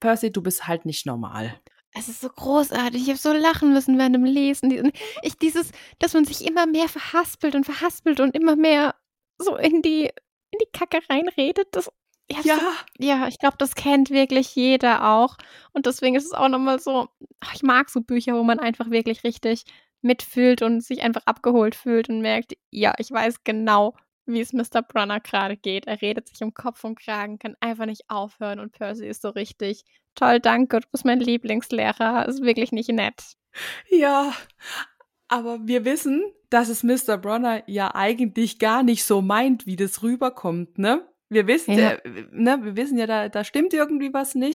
[0.00, 1.58] Percy, du bist halt nicht normal.
[1.96, 3.02] Es ist so großartig.
[3.02, 4.92] Ich habe so lachen müssen während dem Lesen.
[5.22, 8.96] Ich, dieses, dass man sich immer mehr verhaspelt und verhaspelt und immer mehr
[9.38, 10.06] so in die,
[10.50, 11.68] in die Kacke reinredet.
[11.70, 11.90] Das,
[12.28, 12.56] ja, ja.
[12.56, 12.62] So,
[12.98, 15.36] ja, ich glaube, das kennt wirklich jeder auch.
[15.72, 17.08] Und deswegen ist es auch nochmal so,
[17.54, 19.64] ich mag so Bücher, wo man einfach wirklich richtig
[20.02, 23.94] mitfühlt und sich einfach abgeholt fühlt und merkt, ja, ich weiß genau,
[24.26, 24.82] wie es Mr.
[24.82, 25.86] Brunner gerade geht.
[25.86, 29.30] Er redet sich um Kopf und Kragen, kann einfach nicht aufhören und Percy ist so
[29.30, 29.84] richtig
[30.14, 33.36] toll, danke, du bist mein Lieblingslehrer, ist wirklich nicht nett.
[33.88, 34.32] Ja,
[35.28, 37.18] aber wir wissen, dass es Mr.
[37.18, 41.06] Bronner ja eigentlich gar nicht so meint, wie das rüberkommt, ne?
[41.28, 44.54] Wir wissen ja, äh, ne, wir wissen ja, da, da stimmt irgendwie was nicht.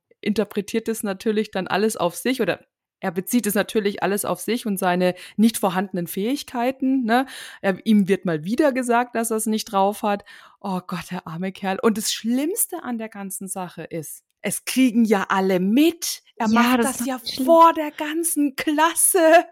[0.21, 2.61] interpretiert es natürlich dann alles auf sich oder
[3.01, 7.03] er bezieht es natürlich alles auf sich und seine nicht vorhandenen Fähigkeiten.
[7.03, 7.25] Ne?
[7.61, 10.23] Er, ihm wird mal wieder gesagt, dass er es nicht drauf hat.
[10.59, 11.79] Oh Gott, der arme Kerl.
[11.81, 16.21] Und das Schlimmste an der ganzen Sache ist, es kriegen ja alle mit.
[16.35, 17.45] Er ja, macht das, das ja schlimm.
[17.45, 19.45] vor der ganzen Klasse.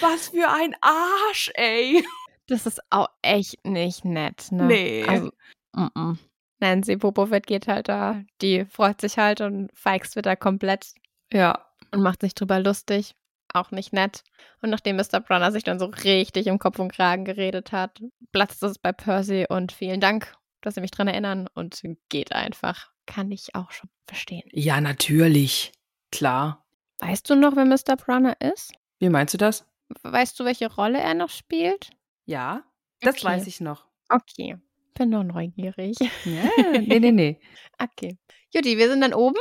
[0.00, 2.04] Was für ein Arsch, ey.
[2.46, 4.64] Das ist auch echt nicht nett, ne?
[4.64, 5.04] Nee.
[5.06, 5.30] Also,
[5.76, 6.16] m -m.
[6.60, 10.94] Nancy Popovic geht halt da, die freut sich halt und feigst wieder komplett.
[11.32, 11.66] Ja.
[11.92, 13.14] Und macht sich drüber lustig.
[13.54, 14.24] Auch nicht nett.
[14.60, 15.20] Und nachdem Mr.
[15.20, 19.46] Brunner sich dann so richtig im Kopf und Kragen geredet hat, platzt es bei Percy
[19.48, 22.90] und vielen Dank, dass Sie mich dran erinnern und geht einfach.
[23.06, 24.46] Kann ich auch schon verstehen.
[24.52, 25.72] Ja, natürlich.
[26.12, 26.66] Klar.
[26.98, 27.96] Weißt du noch, wer Mr.
[27.96, 28.72] Brunner ist?
[28.98, 29.64] Wie meinst du das?
[30.02, 31.90] Weißt du, welche Rolle er noch spielt?
[32.26, 32.64] Ja,
[33.00, 33.24] das okay.
[33.24, 33.86] weiß ich noch.
[34.10, 34.58] Okay
[34.98, 35.96] bin nur neugierig.
[36.24, 36.42] Ja,
[36.80, 37.40] nee, nee, nee.
[37.78, 38.18] okay.
[38.52, 39.38] Juti, wir sind dann oben.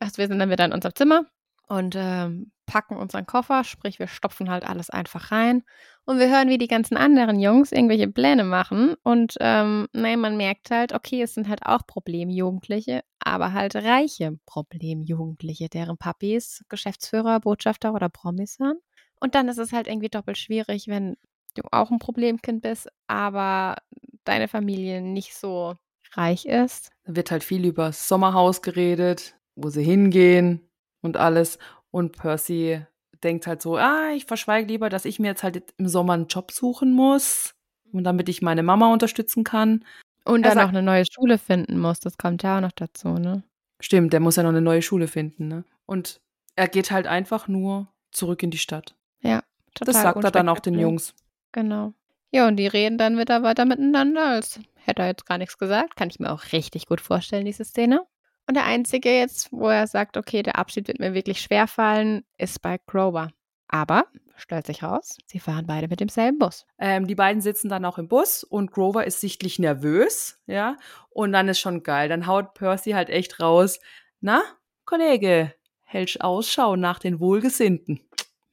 [0.00, 1.26] Also wir sind dann wieder in unserem Zimmer.
[1.68, 5.64] und ähm, packen unseren Koffer, sprich wir stopfen halt alles einfach rein
[6.04, 10.36] und wir hören, wie die ganzen anderen Jungs irgendwelche Pläne machen und ähm, naja, man
[10.36, 17.40] merkt halt, okay, es sind halt auch Problemjugendliche, aber halt reiche Problemjugendliche, deren Papis Geschäftsführer,
[17.40, 18.78] Botschafter oder Promis waren.
[19.20, 21.16] Und dann ist es halt irgendwie doppelt schwierig, wenn
[21.58, 23.76] du auch ein Problemkind bist, aber
[24.24, 25.74] deine Familie nicht so
[26.12, 26.90] reich ist.
[27.04, 30.68] Da wird halt viel über das Sommerhaus geredet, wo sie hingehen
[31.02, 31.58] und alles.
[31.90, 32.82] Und Percy
[33.22, 36.26] denkt halt so, ah, ich verschweige lieber, dass ich mir jetzt halt im Sommer einen
[36.26, 37.54] Job suchen muss
[37.92, 39.84] und damit ich meine Mama unterstützen kann.
[40.24, 43.08] Und er dann auch eine neue Schule finden muss, das kommt ja auch noch dazu,
[43.14, 43.42] ne?
[43.80, 45.64] Stimmt, der muss ja noch eine neue Schule finden, ne?
[45.86, 46.20] Und
[46.54, 48.94] er geht halt einfach nur zurück in die Stadt.
[49.20, 49.42] Ja,
[49.74, 49.92] total.
[49.94, 51.14] Das sagt er dann auch den Jungs.
[51.52, 51.94] Genau.
[52.30, 55.96] Ja, und die reden dann wieder weiter miteinander, als hätte er jetzt gar nichts gesagt.
[55.96, 58.02] Kann ich mir auch richtig gut vorstellen, diese Szene.
[58.46, 62.24] Und der einzige jetzt, wo er sagt, okay, der Abschied wird mir wirklich schwer fallen,
[62.38, 63.30] ist bei Grover.
[63.68, 64.04] Aber,
[64.36, 66.66] stellt sich raus, sie fahren beide mit demselben Bus.
[66.78, 70.76] Ähm, die beiden sitzen dann auch im Bus und Grover ist sichtlich nervös, ja.
[71.10, 72.08] Und dann ist schon geil.
[72.08, 73.80] Dann haut Percy halt echt raus.
[74.20, 74.42] Na,
[74.86, 78.07] Kollege, hältst Ausschau nach den Wohlgesinnten.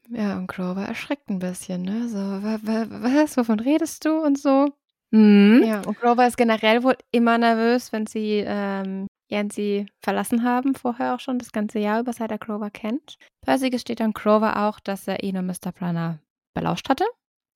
[0.09, 2.07] Ja, und Grover erschreckt ein bisschen, ne?
[2.07, 4.67] So, was, wovon redest du und so?
[5.11, 5.63] Mhm.
[5.65, 11.15] Ja, und Grover ist generell wohl immer nervös, wenn sie ähm, Yancy verlassen haben, vorher
[11.15, 13.17] auch schon das ganze Jahr über, seit er Grover kennt.
[13.41, 15.71] Percy gesteht dann Grover auch, dass er ihn und Mr.
[15.71, 16.19] Brunner
[16.53, 17.05] belauscht hatte.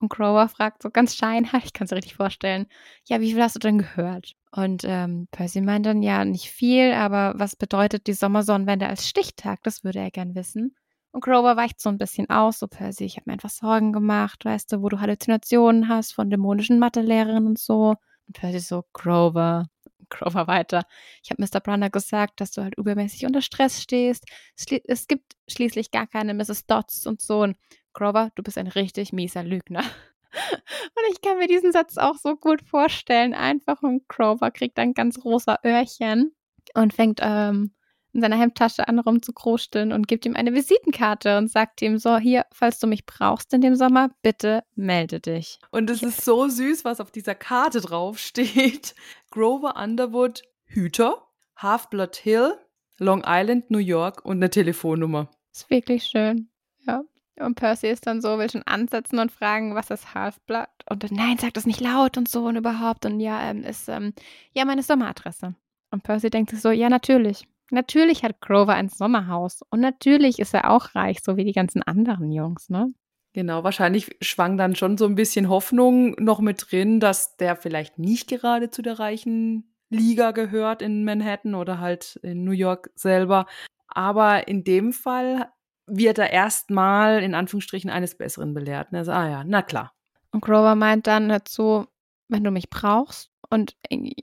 [0.00, 2.66] Und Grover fragt so ganz scheinheilig, ich kann es richtig vorstellen,
[3.06, 4.34] ja, wie viel hast du denn gehört?
[4.52, 9.62] Und ähm, Percy meint dann, ja, nicht viel, aber was bedeutet die Sommersonnenwende als Stichtag?
[9.62, 10.74] Das würde er gern wissen.
[11.12, 14.44] Und Grover weicht so ein bisschen aus, so Percy, ich habe mir einfach Sorgen gemacht,
[14.44, 17.96] weißt du, wo du Halluzinationen hast von dämonischen Mathelehrerinnen und so.
[18.26, 19.66] Und Percy so, Grover,
[20.08, 20.84] Grover weiter.
[21.22, 21.60] Ich habe Mr.
[21.60, 24.24] Brunner gesagt, dass du halt übermäßig unter Stress stehst.
[24.54, 26.66] Es gibt schließlich gar keine Mrs.
[26.66, 27.42] Dodds und so.
[27.42, 27.56] Und
[27.92, 29.82] Grover, du bist ein richtig mieser Lügner.
[30.32, 33.34] Und ich kann mir diesen Satz auch so gut vorstellen.
[33.34, 36.36] Einfach und Grover kriegt ein ganz rosa Öhrchen
[36.74, 37.72] und fängt ähm,
[38.12, 42.46] in seiner Hemdtasche an rumzukrusteln und gibt ihm eine Visitenkarte und sagt ihm so, hier,
[42.52, 45.58] falls du mich brauchst in dem Sommer, bitte melde dich.
[45.70, 48.94] Und es ist so süß, was auf dieser Karte drauf steht.
[49.30, 52.54] Grover Underwood, Hüter, Half-Blood Hill,
[52.98, 55.28] Long Island, New York und eine Telefonnummer.
[55.52, 56.48] Ist wirklich schön,
[56.86, 57.02] ja.
[57.40, 60.68] Und Percy ist dann so, will schon ansetzen und fragen, was ist Half-Blood?
[60.90, 63.06] Und dann, nein, sag das nicht laut und so und überhaupt.
[63.06, 64.12] Und ja, ähm, ist, ähm,
[64.52, 65.54] ja, meine Sommeradresse.
[65.90, 67.48] Und Percy denkt sich so, ja, natürlich.
[67.70, 71.82] Natürlich hat Grover ein Sommerhaus und natürlich ist er auch reich, so wie die ganzen
[71.82, 72.92] anderen Jungs, ne?
[73.32, 77.98] Genau, wahrscheinlich schwang dann schon so ein bisschen Hoffnung noch mit drin, dass der vielleicht
[77.98, 83.46] nicht gerade zu der reichen Liga gehört in Manhattan oder halt in New York selber.
[83.86, 85.48] Aber in dem Fall
[85.86, 88.88] wird er erstmal in Anführungsstrichen eines Besseren belehrt.
[88.92, 89.92] Also, ah ja, na klar.
[90.32, 91.86] Und Grover meint dann dazu,
[92.28, 93.74] wenn du mich brauchst, und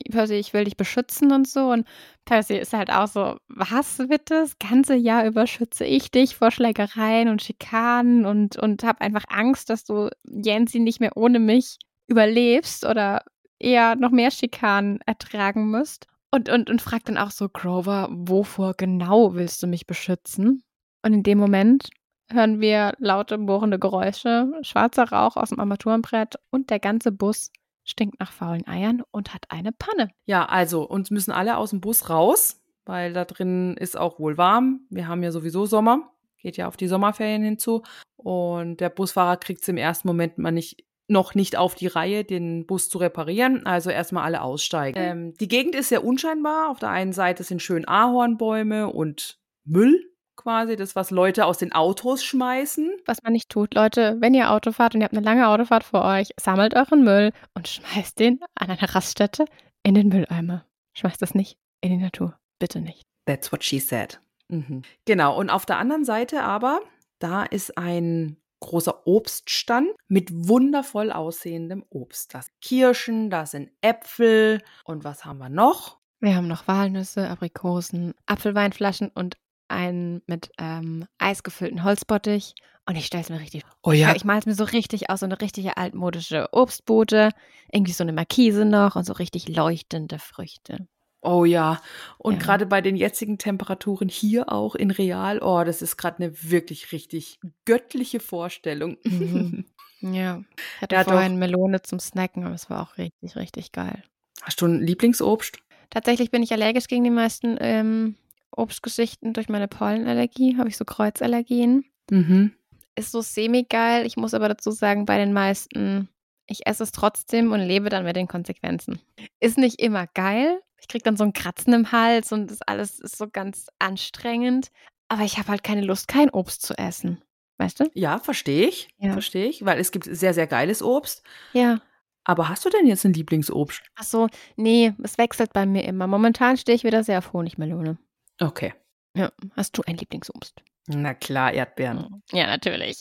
[0.09, 1.69] Percy, ich will dich beschützen und so.
[1.71, 1.85] Und
[2.25, 4.41] Percy ist halt auch so, was bitte?
[4.41, 9.25] Das ganze Jahr über schütze ich dich vor Schlägereien und Schikanen und, und habe einfach
[9.27, 13.23] Angst, dass du Yancy nicht mehr ohne mich überlebst oder
[13.59, 16.07] eher noch mehr Schikanen ertragen müsst.
[16.31, 20.63] Und, und, und fragt dann auch so, Grover, wovor genau willst du mich beschützen?
[21.01, 21.89] Und in dem Moment
[22.29, 27.51] hören wir laute, bohrende Geräusche, schwarzer Rauch aus dem Armaturenbrett und der ganze Bus
[27.87, 30.09] stinkt nach faulen Eiern und hat eine Panne.
[30.25, 34.37] Ja, also uns müssen alle aus dem Bus raus, weil da drin ist auch wohl
[34.37, 34.81] warm.
[34.89, 37.83] Wir haben ja sowieso Sommer, geht ja auf die Sommerferien hinzu.
[38.17, 42.25] Und der Busfahrer kriegt es im ersten Moment mal nicht noch nicht auf die Reihe,
[42.25, 43.65] den Bus zu reparieren.
[43.65, 44.99] Also erstmal alle aussteigen.
[45.01, 46.69] Ähm, die Gegend ist sehr unscheinbar.
[46.69, 50.03] Auf der einen Seite sind schön Ahornbäume und Müll
[50.37, 52.91] quasi, das, was Leute aus den Autos schmeißen.
[53.05, 55.83] Was man nicht tut, Leute, wenn ihr Auto fahrt und ihr habt eine lange Autofahrt
[55.83, 59.45] vor euch, sammelt euren Müll und schmeißt den an einer Raststätte
[59.83, 60.65] in den Mülleimer.
[60.93, 62.37] Schmeißt das nicht in die Natur.
[62.59, 63.03] Bitte nicht.
[63.25, 64.21] That's what she said.
[64.47, 64.83] Mhm.
[65.05, 66.81] Genau, und auf der anderen Seite aber,
[67.19, 72.33] da ist ein großer Obststand mit wundervoll aussehendem Obst.
[72.33, 75.97] Da sind Kirschen, da sind Äpfel und was haben wir noch?
[76.19, 82.53] Wir haben noch Walnüsse, Aprikosen, Apfelweinflaschen und einen mit ähm, eisgefüllten Holzbottich.
[82.85, 84.15] Und ich stelle es mir richtig Oh ja.
[84.15, 87.31] Ich male es mir so richtig aus, so eine richtige altmodische Obstbote.
[87.71, 90.87] Irgendwie so eine Markise noch und so richtig leuchtende Früchte.
[91.21, 91.81] Oh ja.
[92.17, 92.39] Und ja.
[92.39, 96.91] gerade bei den jetzigen Temperaturen hier auch in Real, oh, das ist gerade eine wirklich
[96.91, 98.97] richtig göttliche Vorstellung.
[99.03, 99.65] Mhm.
[99.99, 100.43] Ja.
[100.75, 101.39] Ich hatte ja, vorhin doch.
[101.39, 104.03] Melone zum Snacken, aber es war auch richtig, richtig geil.
[104.43, 105.57] Hast du ein Lieblingsobst?
[105.89, 108.15] Tatsächlich bin ich allergisch gegen die meisten ähm,
[108.57, 111.85] Obstgeschichten durch meine Pollenallergie, habe ich so Kreuzallergien.
[112.09, 112.53] Mhm.
[112.95, 114.05] Ist so semi-geil.
[114.05, 116.09] Ich muss aber dazu sagen, bei den meisten,
[116.47, 118.99] ich esse es trotzdem und lebe dann mit den Konsequenzen.
[119.39, 120.59] Ist nicht immer geil.
[120.79, 124.69] Ich kriege dann so ein Kratzen im Hals und das alles ist so ganz anstrengend.
[125.09, 127.21] Aber ich habe halt keine Lust, kein Obst zu essen.
[127.57, 127.85] Weißt du?
[127.93, 128.89] Ja, verstehe ich.
[128.97, 129.13] Ja.
[129.13, 131.23] Verstehe ich, weil es gibt sehr, sehr geiles Obst.
[131.53, 131.81] Ja.
[132.23, 133.81] Aber hast du denn jetzt ein Lieblingsobst?
[133.95, 136.07] Ach so, nee, es wechselt bei mir immer.
[136.07, 137.97] Momentan stehe ich wieder sehr auf Honigmelone.
[138.39, 138.73] Okay.
[139.15, 139.31] Ja.
[139.55, 140.61] Hast du ein Lieblingsobst?
[140.87, 142.23] Na klar, Erdbeeren.
[142.31, 142.97] Ja, natürlich.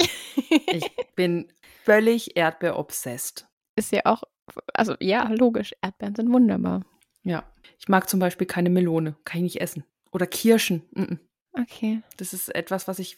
[0.49, 1.53] Ich bin
[1.85, 3.47] völlig Erdbeer-obsessed.
[3.77, 4.23] ist ja auch,
[4.75, 6.85] also ja, logisch, Erdbeeren sind wunderbar.
[7.23, 7.45] Ja.
[7.79, 9.17] Ich mag zum Beispiel keine Melone.
[9.25, 9.85] Kann ich nicht essen.
[10.11, 10.83] Oder Kirschen.
[10.95, 11.19] Mm-mm.
[11.53, 12.03] Okay.
[12.17, 13.17] Das ist etwas, was ich.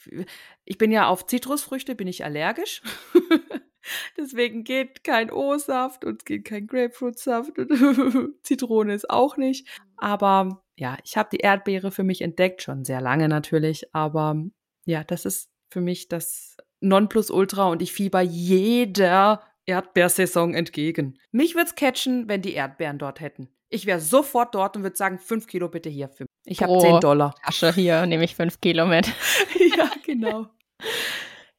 [0.64, 2.82] Ich bin ja auf Zitrusfrüchte, bin ich allergisch.
[4.16, 7.70] Deswegen geht kein O-Saft und es geht kein Grapefruitsaft und
[8.42, 9.68] Zitrone ist auch nicht.
[9.96, 13.94] Aber ja, ich habe die Erdbeere für mich entdeckt, schon sehr lange natürlich.
[13.94, 14.36] Aber
[14.84, 21.18] ja, das ist für mich das Nonplusultra und ich fieber jeder Erdbeersaison entgegen.
[21.30, 23.48] Mich würde es catchen, wenn die Erdbeeren dort hätten.
[23.70, 26.30] Ich wäre sofort dort und würde sagen, fünf Kilo bitte hier für mich.
[26.46, 27.34] Ich habe Pro 10 Dollar.
[27.44, 29.06] Tasche hier, nehme ich fünf Kilo mit.
[29.76, 30.46] ja, genau.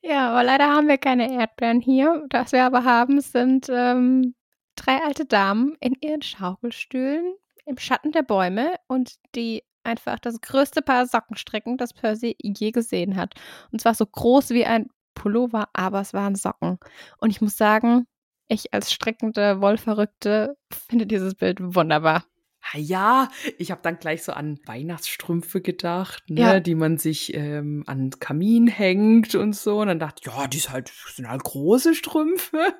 [0.09, 2.25] Ja, aber leider haben wir keine Erdbeeren hier.
[2.31, 4.33] Was wir aber haben, sind ähm,
[4.75, 7.35] drei alte Damen in ihren Schaukelstühlen
[7.67, 12.71] im Schatten der Bäume und die einfach das größte Paar Socken stricken, das Percy je
[12.71, 13.35] gesehen hat.
[13.71, 16.79] Und zwar so groß wie ein Pullover, aber es waren Socken.
[17.19, 18.07] Und ich muss sagen,
[18.47, 20.57] ich als strickende Wollverrückte
[20.89, 22.23] finde dieses Bild wunderbar.
[22.61, 26.59] Ah Ja, ich habe dann gleich so an Weihnachtsstrümpfe gedacht, ne, Ja.
[26.59, 29.79] die man sich ähm, an den Kamin hängt und so.
[29.81, 32.73] Und dann dachte ich, ja, die ist halt, sind halt große Strümpfe.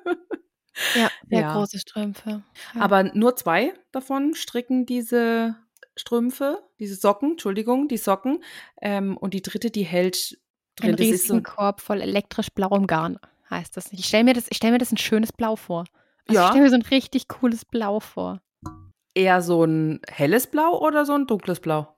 [0.94, 1.52] Ja, sehr Ja.
[1.54, 2.42] große Strümpfe.
[2.74, 2.80] Ja.
[2.80, 5.56] Aber nur zwei davon stricken diese
[5.96, 8.42] Strümpfe, diese Socken, Entschuldigung, die Socken.
[8.80, 10.38] Ähm, und die dritte, die hält
[10.76, 10.90] drin.
[10.90, 13.18] Ein riesigen so, Korb voll elektrisch blauem Garn
[13.50, 14.00] heißt das nicht.
[14.00, 15.84] Ich stelle mir, das- ich stell mir das ein schönes Blau vor.
[16.28, 16.44] Also Ja.
[16.44, 18.40] Ich stelle mir so ein richtig cooles Blau vor.
[19.14, 21.88] Eher so ein helles Blau oder so ein dunkles Blau?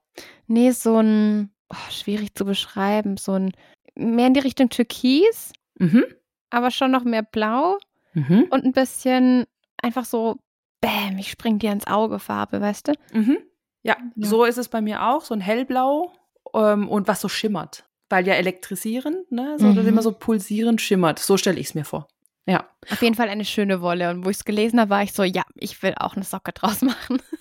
[0.46, 3.52] Nee, so ein, oh, schwierig zu beschreiben, so ein,
[3.94, 6.04] mehr in die Richtung Türkis, Mhm.
[6.50, 7.78] aber schon noch mehr Blau
[8.14, 8.46] Mhm.
[8.50, 9.46] und ein bisschen
[9.82, 10.36] einfach so,
[10.80, 12.92] bäm, ich spring dir ins Auge Farbe, weißt du?
[13.12, 13.38] Mhm.
[13.82, 14.28] Ja, Ja.
[14.28, 16.12] so ist es bei mir auch, so ein hellblau
[16.54, 17.84] ähm, und was so schimmert.
[18.10, 19.86] Weil ja elektrisierend, ne, so, Mhm.
[19.88, 21.18] immer so pulsierend schimmert.
[21.18, 22.08] So stelle ich es mir vor.
[22.46, 22.68] Ja.
[22.90, 24.10] Auf jeden Fall eine schöne Wolle.
[24.10, 26.52] Und wo ich es gelesen habe, war ich so, ja, ich will auch eine Socke
[26.52, 27.20] draus machen.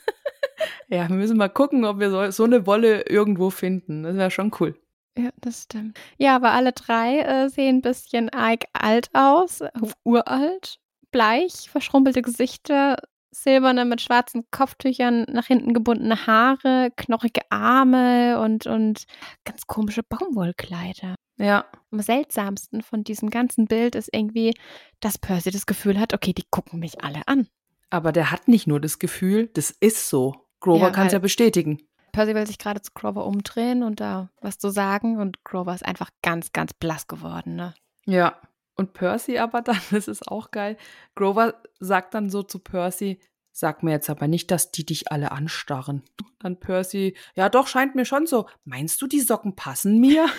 [0.89, 4.03] Ja, wir müssen mal gucken, ob wir so, so eine Wolle irgendwo finden.
[4.03, 4.79] Das wäre schon cool.
[5.17, 5.97] Ja, das stimmt.
[6.17, 9.61] Ja, aber alle drei äh, sehen ein bisschen alt aus,
[10.03, 10.79] uralt,
[11.11, 12.97] bleich, verschrumpelte Gesichter,
[13.31, 19.05] silberne mit schwarzen Kopftüchern, nach hinten gebundene Haare, knochige Arme und, und
[19.45, 21.15] ganz komische Baumwollkleider.
[21.37, 21.65] Ja.
[21.91, 24.53] Am seltsamsten von diesem ganzen Bild ist irgendwie,
[24.99, 27.47] dass Percy das Gefühl hat, okay, die gucken mich alle an.
[27.89, 30.35] Aber der hat nicht nur das Gefühl, das ist so.
[30.59, 31.79] Grover Ja, kann es ja bestätigen.
[32.11, 35.85] Percy will sich gerade zu Grover umdrehen und da was zu sagen und Grover ist
[35.85, 37.73] einfach ganz, ganz blass geworden, ne?
[38.05, 38.39] Ja.
[38.81, 40.77] Und Percy aber dann, das ist auch geil.
[41.15, 43.19] Grover sagt dann so zu Percy,
[43.51, 46.03] sag mir jetzt aber nicht, dass die dich alle anstarren.
[46.39, 48.47] Dann Percy, ja doch, scheint mir schon so.
[48.65, 50.25] Meinst du, die Socken passen mir?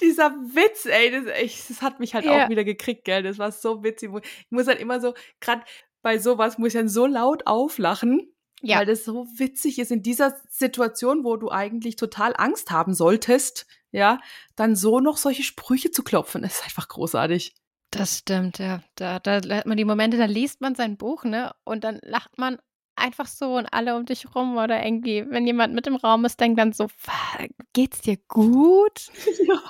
[0.00, 2.44] Dieser Witz, ey, das, echt, das hat mich halt Ja.
[2.44, 3.22] auch wieder gekriegt, gell?
[3.22, 4.10] Das war so witzig.
[4.22, 5.62] Ich muss halt immer so, gerade
[6.02, 8.78] bei sowas muss ich dann so laut auflachen, Ja.
[8.78, 13.66] weil das so witzig ist in dieser Situation, wo du eigentlich total Angst haben solltest,
[13.92, 14.18] ja,
[14.56, 17.54] dann so noch solche Sprüche zu klopfen, ist einfach großartig.
[17.90, 18.82] Das stimmt, ja.
[18.94, 21.52] Da, da hat man die Momente, da liest man sein Buch, ne?
[21.64, 22.58] Und dann lacht man
[22.94, 26.38] einfach so und alle um dich rum oder irgendwie, wenn jemand mit im Raum ist,
[26.38, 29.10] denkt dann so, "Wa- geht's dir gut?
[29.46, 29.62] Ja.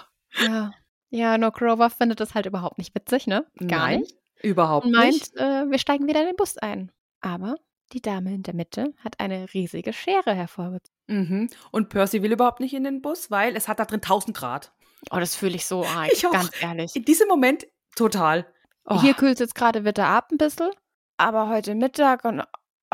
[0.46, 0.72] Ja.
[1.12, 3.44] Ja, nur Grover findet das halt überhaupt nicht witzig, ne?
[3.58, 4.14] Gar Nein, nicht.
[4.42, 5.36] Überhaupt Und meint, nicht.
[5.36, 6.92] äh, wir steigen wieder in den Bus ein.
[7.20, 7.56] Aber
[7.92, 10.90] die Dame in der Mitte hat eine riesige Schere hervorgezogen.
[11.08, 11.50] Mhm.
[11.70, 14.72] Und Percy will überhaupt nicht in den Bus, weil es hat da drin 1000 Grad.
[15.10, 16.32] Oh, das fühle ich so arg, Ich auch.
[16.32, 16.94] ganz ehrlich.
[16.94, 18.46] In diesem Moment total.
[18.84, 19.00] Oh.
[19.00, 20.70] Hier kühlt es jetzt gerade wieder ab ein bisschen,
[21.16, 22.42] aber heute Mittag und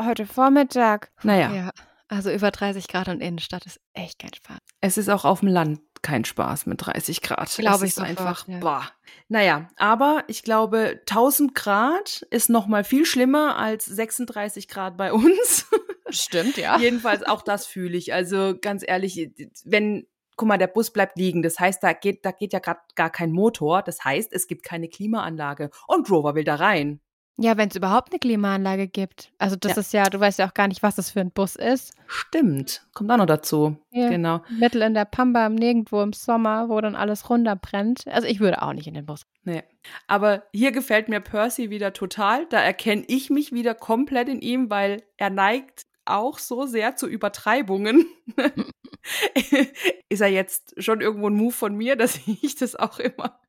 [0.01, 1.11] heute Vormittag.
[1.23, 1.71] Naja, Ja,
[2.07, 4.59] also über 30 Grad und Innenstadt ist echt kein Spaß.
[4.81, 7.55] es ist auch auf dem Land kein Spaß mit 30 Grad.
[7.55, 8.59] Glaube ich ist sofort, einfach, ja.
[8.59, 8.91] boah.
[9.29, 15.13] Naja, aber ich glaube, 1000 Grad ist noch mal viel schlimmer als 36 Grad bei
[15.13, 15.67] uns.
[16.09, 16.77] Stimmt, ja.
[16.79, 18.13] Jedenfalls auch das fühle ich.
[18.13, 19.31] Also ganz ehrlich,
[19.65, 21.41] wenn guck mal, der Bus bleibt liegen.
[21.41, 23.81] Das heißt, da geht, da geht ja gerade gar kein Motor.
[23.81, 25.71] Das heißt, es gibt keine Klimaanlage.
[25.87, 27.01] Und Grover will da rein.
[27.39, 29.31] Ja, wenn es überhaupt eine Klimaanlage gibt.
[29.37, 29.79] Also das Ja.
[29.79, 31.93] ist ja, du weißt ja auch gar nicht, was das für ein Bus ist.
[32.07, 32.87] Stimmt.
[32.95, 33.77] Kommt auch noch dazu.
[33.91, 34.09] Ja.
[34.09, 34.41] Genau.
[34.49, 38.07] Mittel in der Pampa, im Nirgendwo im Sommer, wo dann alles runterbrennt.
[38.07, 39.21] Also ich würde auch nicht in den Bus.
[39.43, 39.63] Nee.
[40.07, 42.47] Aber hier gefällt mir Percy wieder total.
[42.47, 47.05] Da erkenne ich mich wieder komplett in ihm, weil er neigt auch so sehr zu
[47.07, 48.05] Übertreibungen.
[50.09, 53.39] Ist er jetzt schon irgendwo ein Move von mir, dass ich das auch immer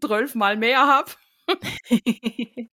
[0.00, 1.10] zwölfmal mehr habe?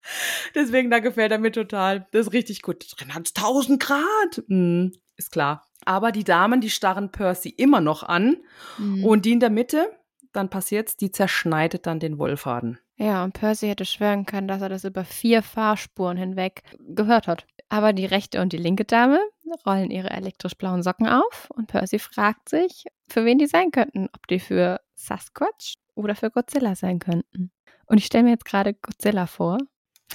[0.55, 2.07] Deswegen, da gefällt er mir total.
[2.13, 2.87] Das ist richtig gut.
[2.97, 4.43] Drin hat es 1000 Grad.
[4.49, 5.67] Hm, ist klar.
[5.85, 8.37] Aber die Damen, die starren Percy immer noch an.
[8.79, 9.05] Mhm.
[9.05, 9.91] Und die in der Mitte,
[10.33, 12.79] dann passiert's, die zerschneidet dann den Wollfaden.
[12.97, 17.47] Ja, und Percy hätte schwören können, dass er das über vier Fahrspuren hinweg gehört hat.
[17.69, 19.19] Aber die rechte und die linke Dame
[19.67, 24.09] rollen ihre elektrisch blauen Socken auf und Percy fragt sich, für wen die sein könnten.
[24.15, 27.51] Ob die für Sasquatch oder für Godzilla sein könnten.
[27.87, 29.59] Und ich stelle mir jetzt gerade Godzilla vor,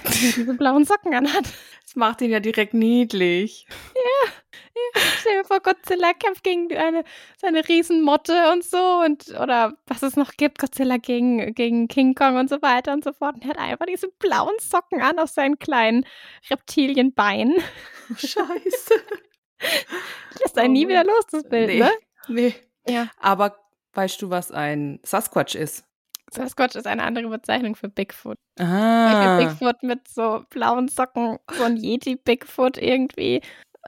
[0.04, 1.44] der diese blauen Socken anhat.
[1.88, 3.66] Das macht ihn ja direkt niedlich.
[5.20, 7.02] Stell dir vor, Godzilla kämpft gegen eine,
[7.38, 12.36] seine Riesenmotte und so und oder was es noch gibt, Godzilla gegen, gegen King Kong
[12.36, 13.36] und so weiter und so fort.
[13.36, 16.04] Und er hat einfach diese blauen Socken an auf seinen kleinen
[16.50, 17.54] Reptilienbeinen.
[18.18, 18.94] Scheiße.
[20.40, 21.78] Lässt einen Oh nie wieder los, das Bild, Nee.
[21.80, 21.90] ne?
[22.28, 22.54] Nee.
[22.86, 23.08] Ja.
[23.18, 23.58] Aber
[23.98, 25.84] weißt du, was ein Sasquatch ist?
[26.30, 28.36] Sasquatch ist eine andere Bezeichnung für Bigfoot.
[28.60, 29.38] Ah.
[29.40, 33.40] Bigfoot mit so blauen Socken, so ein Yeti-Bigfoot irgendwie.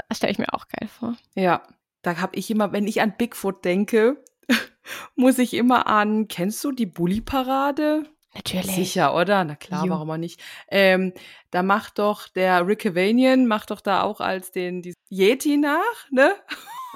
[0.09, 1.15] Das stelle ich mir auch geil vor.
[1.35, 1.63] Ja.
[2.03, 4.25] Da habe ich immer, wenn ich an Bigfoot denke,
[5.15, 8.05] muss ich immer an, kennst du die Bully-Parade?
[8.35, 8.75] Natürlich.
[8.75, 9.45] Sicher, oder?
[9.45, 9.93] Na klar, Jo.
[9.93, 10.41] warum auch nicht?
[10.69, 11.13] Ähm,
[11.51, 16.11] da macht doch der Rick Cavanian, macht doch da auch als den die Yeti nach,
[16.11, 16.35] ne?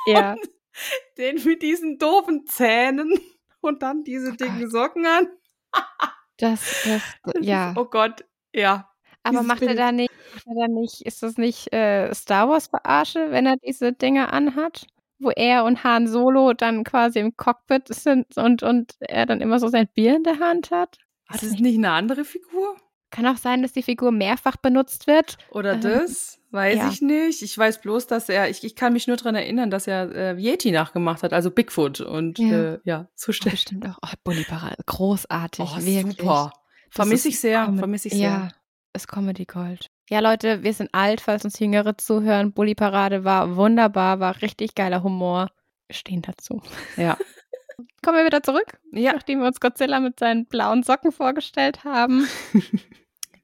[0.06, 0.36] Ja.
[1.18, 3.18] Den mit diesen doofen Zähnen
[3.60, 4.70] und dann diese Oh dicken Gott.
[4.70, 5.28] Socken an.
[6.38, 7.70] Das, das, Das ja.
[7.70, 8.90] Ist, oh Gott, ja.
[9.22, 9.78] Aber Dieses macht er Bild.
[9.78, 13.56] da nicht, macht er da nicht, ist das nicht äh, Star Wars Verarsche, wenn er
[13.56, 14.86] diese Dinge anhat?
[15.18, 19.58] Wo er und Han Solo dann quasi im Cockpit sind und, und er dann immer
[19.60, 20.98] so sein Bier in der Hand hat?
[21.30, 22.76] Das ist nicht eine andere Figur?
[23.14, 25.38] Kann auch sein, dass die Figur mehrfach benutzt wird.
[25.50, 26.38] Oder Ähm, das?
[26.50, 26.88] Weiß ja.
[26.88, 27.42] ich nicht.
[27.42, 30.34] Ich weiß bloß, dass er, ich, ich kann mich nur daran erinnern, dass er äh,
[30.40, 32.00] Yeti nachgemacht hat, also Bigfoot.
[32.00, 32.74] Und Ja.
[32.74, 33.98] äh, ja so Oh, bestimmt auch.
[34.02, 34.76] Oh, Bully Parade.
[34.86, 35.64] Großartig.
[35.64, 36.16] Oh, wirklich.
[36.18, 36.52] super.
[36.90, 38.22] Vermisse ich sehr, vermisse ich sehr.
[38.22, 38.48] Ja,
[38.92, 39.90] ist Comedy Gold.
[40.10, 42.52] Ja, Leute, wir sind alt, falls uns Jüngere zuhören.
[42.52, 45.50] Bully Parade war wunderbar, war richtig geiler Humor.
[45.88, 46.62] Wir stehen dazu.
[46.96, 47.16] Ja.
[48.04, 49.12] Kommen wir wieder zurück, Ja.
[49.14, 52.28] nachdem wir uns Godzilla mit seinen blauen Socken vorgestellt haben.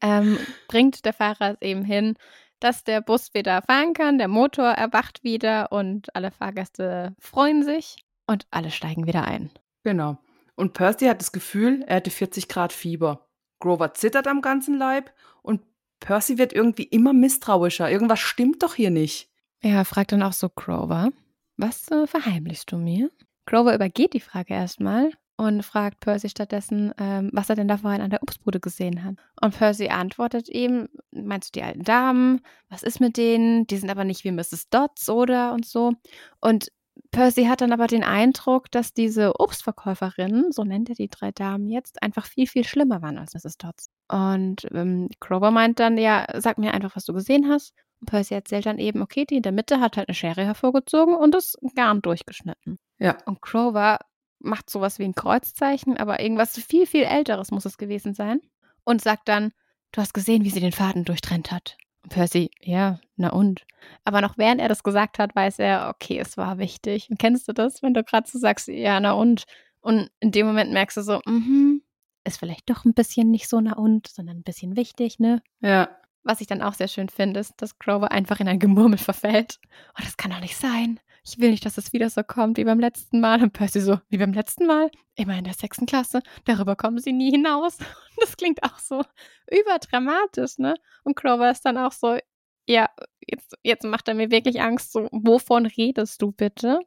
[0.02, 0.38] ähm,
[0.68, 2.16] bringt der Fahrer es eben hin,
[2.60, 8.04] dass der Bus wieder fahren kann, der Motor erwacht wieder und alle Fahrgäste freuen sich
[8.26, 9.50] und alle steigen wieder ein.
[9.82, 10.18] Genau.
[10.56, 13.26] Und Percy hat das Gefühl, er hätte 40 Grad Fieber.
[13.60, 15.62] Grover zittert am ganzen Leib und
[16.00, 17.90] Percy wird irgendwie immer misstrauischer.
[17.90, 19.30] Irgendwas stimmt doch hier nicht.
[19.60, 21.10] Er fragt dann auch so Grover,
[21.56, 23.10] was äh, verheimlichst du mir?
[23.46, 25.10] Grover übergeht die Frage erstmal
[25.40, 29.14] und fragt Percy stattdessen, ähm, was er denn da vorhin an der Obstbude gesehen hat.
[29.40, 32.42] Und Percy antwortet ihm, meinst du die alten Damen?
[32.68, 33.66] Was ist mit denen?
[33.66, 34.68] Die sind aber nicht wie Mrs.
[34.68, 35.54] Dodds, oder?
[35.54, 35.94] Und so.
[36.42, 36.70] Und
[37.10, 41.70] Percy hat dann aber den Eindruck, dass diese Obstverkäuferinnen, so nennt er die drei Damen
[41.70, 43.56] jetzt, einfach viel, viel schlimmer waren als Mrs.
[43.56, 43.88] Dodds.
[44.08, 47.72] Und ähm, Grover meint dann, ja, sag mir einfach, was du gesehen hast.
[48.02, 51.14] Und Percy erzählt dann eben, okay, die in der Mitte hat halt eine Schere hervorgezogen
[51.14, 52.78] und das Garn durchgeschnitten.
[52.98, 53.16] Ja.
[53.24, 54.00] Und Grover
[54.40, 58.40] macht sowas wie ein Kreuzzeichen, aber irgendwas viel, viel Älteres muss es gewesen sein.
[58.84, 59.52] Und sagt dann,
[59.92, 61.76] du hast gesehen, wie sie den Faden durchtrennt hat.
[62.02, 63.66] Und Percy, ja, na und?
[64.04, 67.08] Aber noch während er das gesagt hat, weiß er, okay, es war wichtig.
[67.10, 69.44] Und kennst du das, wenn du gerade so sagst, ja, na und?
[69.80, 71.82] Und in dem Moment merkst du so, mhm,
[72.24, 75.42] ist vielleicht doch ein bisschen nicht so na und, sondern ein bisschen wichtig, ne?
[75.60, 75.90] Ja.
[76.22, 79.58] Was ich dann auch sehr schön finde, ist, dass Grover einfach in ein Gemurmel verfällt.
[79.94, 81.00] Oh, das kann doch nicht sein.
[81.24, 83.42] Ich will nicht, dass es wieder so kommt wie beim letzten Mal.
[83.42, 84.90] Und Percy so, wie beim letzten Mal?
[85.16, 86.20] Immer in der sechsten Klasse.
[86.44, 87.78] Darüber kommen sie nie hinaus.
[87.78, 87.86] Und
[88.20, 89.02] das klingt auch so
[89.50, 90.74] überdramatisch, ne?
[91.04, 92.18] Und Grover ist dann auch so,
[92.66, 92.88] ja,
[93.26, 94.92] jetzt, jetzt macht er mir wirklich Angst.
[94.92, 96.80] So, wovon redest du bitte?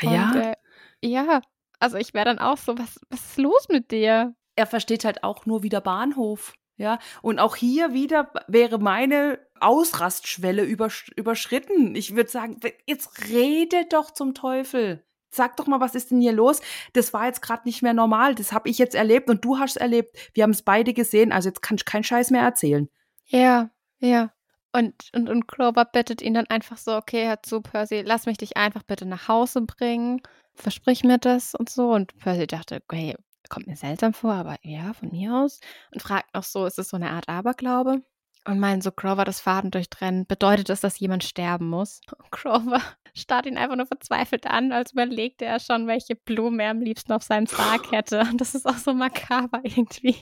[0.00, 0.30] Ja.
[0.30, 0.54] Und, äh,
[1.02, 1.40] ja,
[1.78, 4.34] also ich wäre dann auch so, was, was ist los mit dir?
[4.60, 6.54] er versteht halt auch nur wieder Bahnhof.
[6.76, 11.94] Ja, und auch hier wieder wäre meine Ausrastschwelle übersch überschritten.
[11.94, 15.04] Ich würde sagen, jetzt rede doch zum Teufel.
[15.32, 16.60] Sag doch mal, was ist denn hier los?
[16.92, 18.34] Das war jetzt gerade nicht mehr normal.
[18.34, 20.16] Das habe ich jetzt erlebt und du hast es erlebt.
[20.34, 21.30] Wir haben es beide gesehen.
[21.32, 22.88] Also jetzt kann ich keinen Scheiß mehr erzählen.
[23.26, 24.32] Ja, ja.
[24.72, 28.38] Und, und, und Clover bittet ihn dann einfach so, okay, hör zu, Percy, lass mich
[28.38, 30.20] dich einfach bitte nach Hause bringen.
[30.54, 31.92] Versprich mir das und so.
[31.92, 33.16] Und Percy dachte, okay,
[33.48, 35.60] kommt mir seltsam vor, aber ja, von mir aus.
[35.92, 38.02] Und fragt noch so, ist es so eine Art Aberglaube?
[38.44, 40.26] Und meinen so, Grover das Faden durchtrennen.
[40.26, 42.00] Bedeutet das, dass jemand sterben muss?
[42.16, 42.80] Und Grover
[43.14, 47.12] starrt ihn einfach nur verzweifelt an, als überlegte er schon, welche Blumen er am liebsten
[47.12, 48.20] auf seinem Sarg hätte.
[48.20, 50.16] Und das ist auch so makaber irgendwie.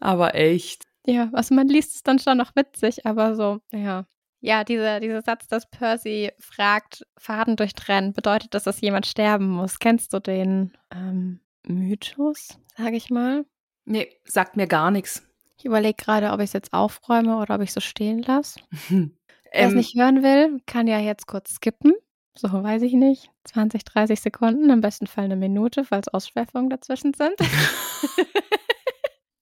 [0.00, 0.84] Aber echt.
[1.06, 4.06] Ja, also man liest es dann schon noch witzig, aber so, ja.
[4.40, 9.78] Ja, dieser, dieser Satz, dass Percy fragt, Faden durchtrennen, bedeutet das, dass jemand sterben muss.
[9.78, 13.44] Kennst du den ähm, Mythos, sage ich mal?
[13.84, 15.24] Nee, sagt mir gar nichts.
[15.62, 18.58] Ich überlege gerade, ob ich es jetzt aufräume oder ob ich es so stehen lasse.
[18.88, 19.10] Wer
[19.52, 21.92] es Ähm, nicht hören will, kann ja jetzt kurz skippen.
[22.36, 23.30] So, weiß ich nicht.
[23.44, 27.36] 20, 30 Sekunden, im besten Fall eine Minute, falls Ausschweifungen dazwischen sind.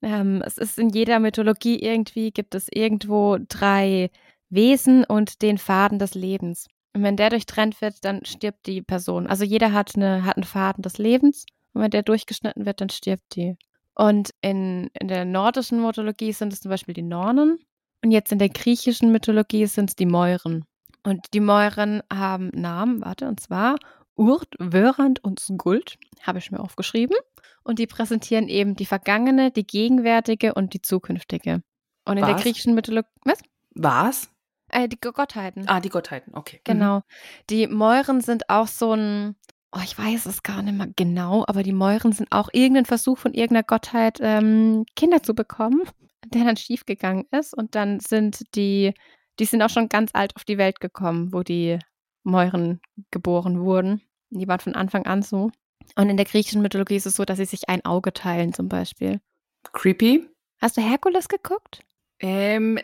[0.02, 4.10] ähm, es ist in jeder Mythologie irgendwie, gibt es irgendwo drei
[4.50, 6.66] Wesen und den Faden des Lebens.
[6.92, 9.26] Und wenn der durchtrennt wird, dann stirbt die Person.
[9.26, 12.90] Also jeder hat, eine, hat einen Faden des Lebens und wenn der durchgeschnitten wird, dann
[12.90, 13.56] stirbt die.
[14.00, 17.58] Und in, in der nordischen Mythologie sind es zum Beispiel die Nornen
[18.02, 20.64] und jetzt in der griechischen Mythologie sind es die Mäuren.
[21.02, 23.76] Und die Mäuren haben Namen, warte, und zwar
[24.16, 27.14] Urt, Wörand und Skuld, habe ich mir aufgeschrieben.
[27.62, 31.62] Und die präsentieren eben die vergangene, die gegenwärtige und die zukünftige.
[32.06, 32.42] Und in der Was?
[32.42, 33.40] griechischen Mythologie, was?
[33.74, 34.30] Was?
[34.70, 35.68] Äh, die Gottheiten.
[35.68, 36.56] Ah, die Gottheiten, okay.
[36.56, 36.72] Mhm.
[36.72, 37.02] Genau.
[37.50, 39.36] Die Mäuren sind auch so ein,
[39.72, 43.18] oh, ich weiß es gar nicht mehr genau, aber die Mäuren sind auch irgendein Versuch
[43.18, 45.82] von irgendeiner Gottheit, ähm, Kinder zu bekommen,
[46.26, 47.54] der dann schiefgegangen ist.
[47.54, 48.94] Und dann sind die,
[49.38, 51.78] die sind auch schon ganz alt auf die Welt gekommen, wo die
[52.22, 54.02] Mäuren geboren wurden.
[54.30, 55.50] Die waren von Anfang an so.
[55.96, 58.68] Und in der griechischen Mythologie ist es so, dass sie sich ein Auge teilen, zum
[58.68, 59.20] Beispiel.
[59.72, 60.28] Creepy.
[60.60, 61.80] Hast du Herkules geguckt?
[62.20, 62.78] Ähm,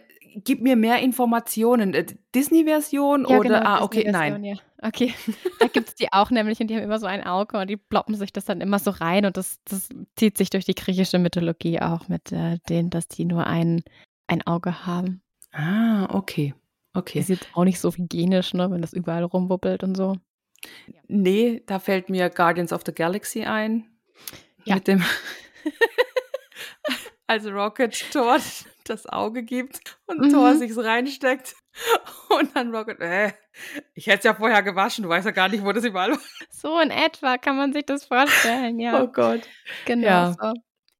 [0.45, 1.95] gib mir mehr Informationen.
[1.95, 3.66] Äh, Disney-Version oder?
[3.66, 4.45] ah, okay, genau, nein.
[4.45, 4.57] Ja.
[4.82, 5.14] Okay,
[5.61, 7.76] da gibt es die auch nämlich und die haben immer so ein Auge und die
[7.76, 11.18] ploppen sich das dann immer so rein und das, das zieht sich durch die griechische
[11.18, 13.82] Mythologie auch mit äh, denen, dass die nur ein,
[14.26, 15.22] ein Auge haben.
[15.53, 16.55] Ah, okay.
[16.93, 17.18] Okay.
[17.18, 20.16] Ist jetzt auch nicht so hygienisch, ne, wenn das überall rumwuppelt und so.
[21.09, 23.87] Nee, da fällt mir Guardians of the Galaxy ein.
[24.64, 24.76] Ja.
[24.76, 25.05] Mit dem,
[27.26, 28.39] als Rocket Thor
[28.89, 30.30] das Auge gibt und Mhm.
[30.30, 31.55] Thor sich's reinsteckt.
[32.30, 33.32] Und dann Rocket, äh,
[33.95, 36.20] ich hätte es ja vorher gewaschen, du weißt ja gar nicht, wo das überall war.
[36.51, 38.99] So in etwa kann man sich das vorstellen, ja.
[39.03, 39.43] Oh Gott.
[39.84, 40.37] Genau Ja.
[40.41, 40.53] so.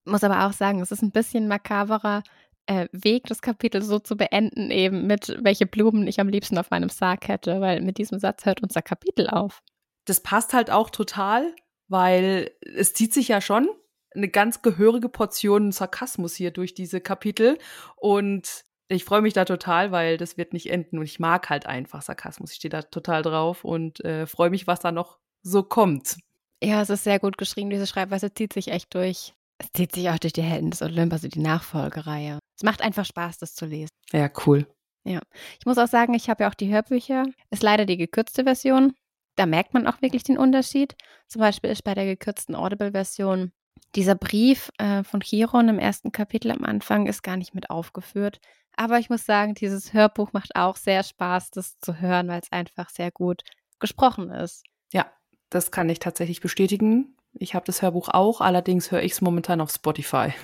[0.05, 2.23] Muss aber auch sagen, es ist ein bisschen makaberer
[2.67, 6.71] äh, Weg, das Kapitel so zu beenden, eben mit welche Blumen ich am liebsten auf
[6.71, 9.63] meinem Sarg hätte, weil mit diesem Satz hört unser Kapitel auf.
[10.05, 11.55] Das passt halt auch total,
[11.89, 13.69] weil es zieht sich ja schon
[14.17, 17.59] eine ganz gehörige Portion Sarkasmus hier durch diese Kapitel.
[17.97, 20.99] Und ich freue mich da total, weil das wird nicht enden.
[20.99, 22.53] Und ich mag halt einfach Sarkasmus.
[22.53, 26.17] Ich stehe da total drauf und äh, freue mich, was da noch so kommt.
[26.63, 27.71] Ja, es ist sehr gut geschrieben.
[27.71, 29.35] Diese Schreibweise zieht sich echt durch.
[29.59, 32.39] Es zieht sich auch durch die Helden des Olymp, also die Nachfolgereihe.
[32.57, 33.91] Es macht einfach Spaß, das zu lesen.
[34.13, 34.67] Ja, cool.
[35.05, 37.27] Ich muss auch sagen, ich habe ja auch die Hörbücher.
[37.51, 38.95] Ist leider die gekürzte Version.
[39.37, 40.97] Da merkt man auch wirklich den Unterschied.
[41.29, 43.53] Zum Beispiel ist bei der gekürzten Audible-Version
[43.97, 48.41] dieser Brief äh, von Chiron im ersten Kapitel am Anfang ist gar nicht mit aufgeführt.
[48.77, 52.53] Aber ich muss sagen, dieses Hörbuch macht auch sehr Spaß, das zu hören, weil es
[52.53, 53.43] einfach sehr gut
[53.81, 54.65] gesprochen ist.
[54.93, 55.07] Ja,
[55.49, 57.17] das kann ich tatsächlich bestätigen.
[57.33, 60.33] Ich habe das Hörbuch auch, allerdings höre ich es momentan auf Spotify.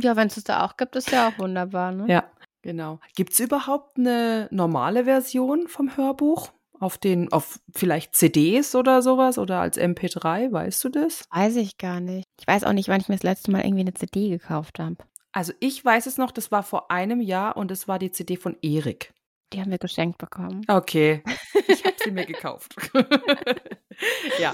[0.00, 1.90] Ja, wenn es es da auch gibt, ist ja auch wunderbar.
[1.90, 2.06] Ne?
[2.06, 2.30] Ja,
[2.62, 3.00] genau.
[3.16, 6.52] Gibt es überhaupt eine normale Version vom Hörbuch?
[6.80, 11.24] Auf den, auf vielleicht CDs oder sowas oder als MP3, weißt du das?
[11.30, 12.24] Weiß ich gar nicht.
[12.40, 14.96] Ich weiß auch nicht, wann ich mir das letzte Mal irgendwie eine CD gekauft habe.
[15.32, 18.36] Also ich weiß es noch, das war vor einem Jahr und es war die CD
[18.36, 19.12] von Erik.
[19.52, 20.64] Die haben wir geschenkt bekommen.
[20.68, 21.22] Okay,
[21.66, 22.74] ich habe sie mir gekauft.
[24.40, 24.52] ja,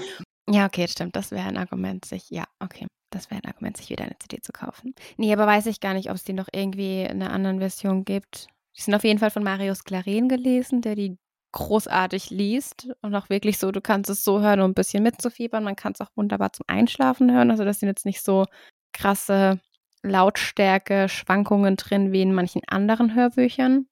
[0.49, 1.15] Ja, okay, stimmt.
[1.15, 2.29] Das wäre ein Argument, sich.
[2.29, 2.87] Ja, okay.
[3.11, 4.93] Das wäre ein Argument, sich wieder eine CD zu kaufen.
[5.17, 8.03] Nee, aber weiß ich gar nicht, ob es die noch irgendwie in einer anderen Version
[8.03, 8.47] gibt.
[8.77, 11.17] Die sind auf jeden Fall von Marius Claren gelesen, der die
[11.55, 15.63] großartig liest und auch wirklich so, du kannst es so hören, um ein bisschen mitzufiebern.
[15.63, 17.49] Man kann es auch wunderbar zum Einschlafen hören.
[17.49, 18.45] Also das sind jetzt nicht so
[18.91, 19.61] krasse
[20.03, 23.87] Lautstärke, Schwankungen drin wie in manchen anderen Hörbüchern.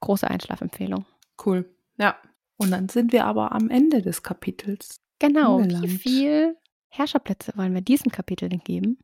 [0.00, 1.04] Große Einschlafempfehlung.
[1.44, 1.68] cool.
[1.96, 2.16] Ja.
[2.56, 5.00] Und dann sind wir aber am Ende des Kapitels.
[5.18, 5.60] Genau.
[5.60, 6.56] Wie viel
[6.88, 8.98] Herrscherplätze wollen wir diesem Kapitel denn geben?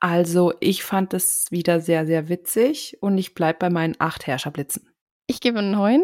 [0.00, 4.90] Also ich fand es wieder sehr, sehr witzig und ich bleibe bei meinen acht Herrscherblitzen.
[5.26, 6.02] Ich gebe neun,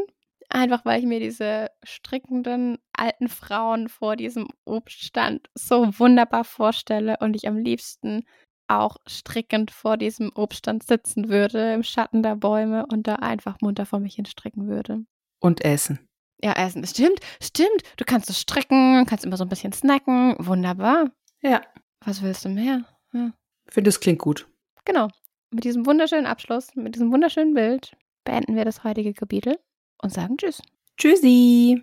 [0.51, 7.35] einfach weil ich mir diese strickenden alten Frauen vor diesem Obststand so wunderbar vorstelle und
[7.37, 8.25] ich am liebsten
[8.69, 13.85] auch strickend vor diesem Obststand sitzen würde, im Schatten der Bäume und da einfach munter
[13.85, 15.05] vor mich hin stricken würde.
[15.41, 15.99] Und Essen.
[16.43, 16.87] Ja, essen.
[16.87, 17.83] Stimmt, stimmt.
[17.97, 20.37] Du kannst es stricken, kannst immer so ein bisschen snacken.
[20.39, 21.11] Wunderbar.
[21.43, 21.63] Ja,
[22.05, 22.85] Was willst du mehr?
[23.13, 23.33] Ja.
[23.67, 24.49] ich finde, es klingt gut.
[24.85, 25.09] Genau.
[25.51, 29.59] Mit diesem wunderschönen Abschluss, mit diesem wunderschönen Bild beenden wir das heutige Kapitel
[30.03, 30.63] und sagen Tschüss.
[30.97, 31.83] Tschüssi.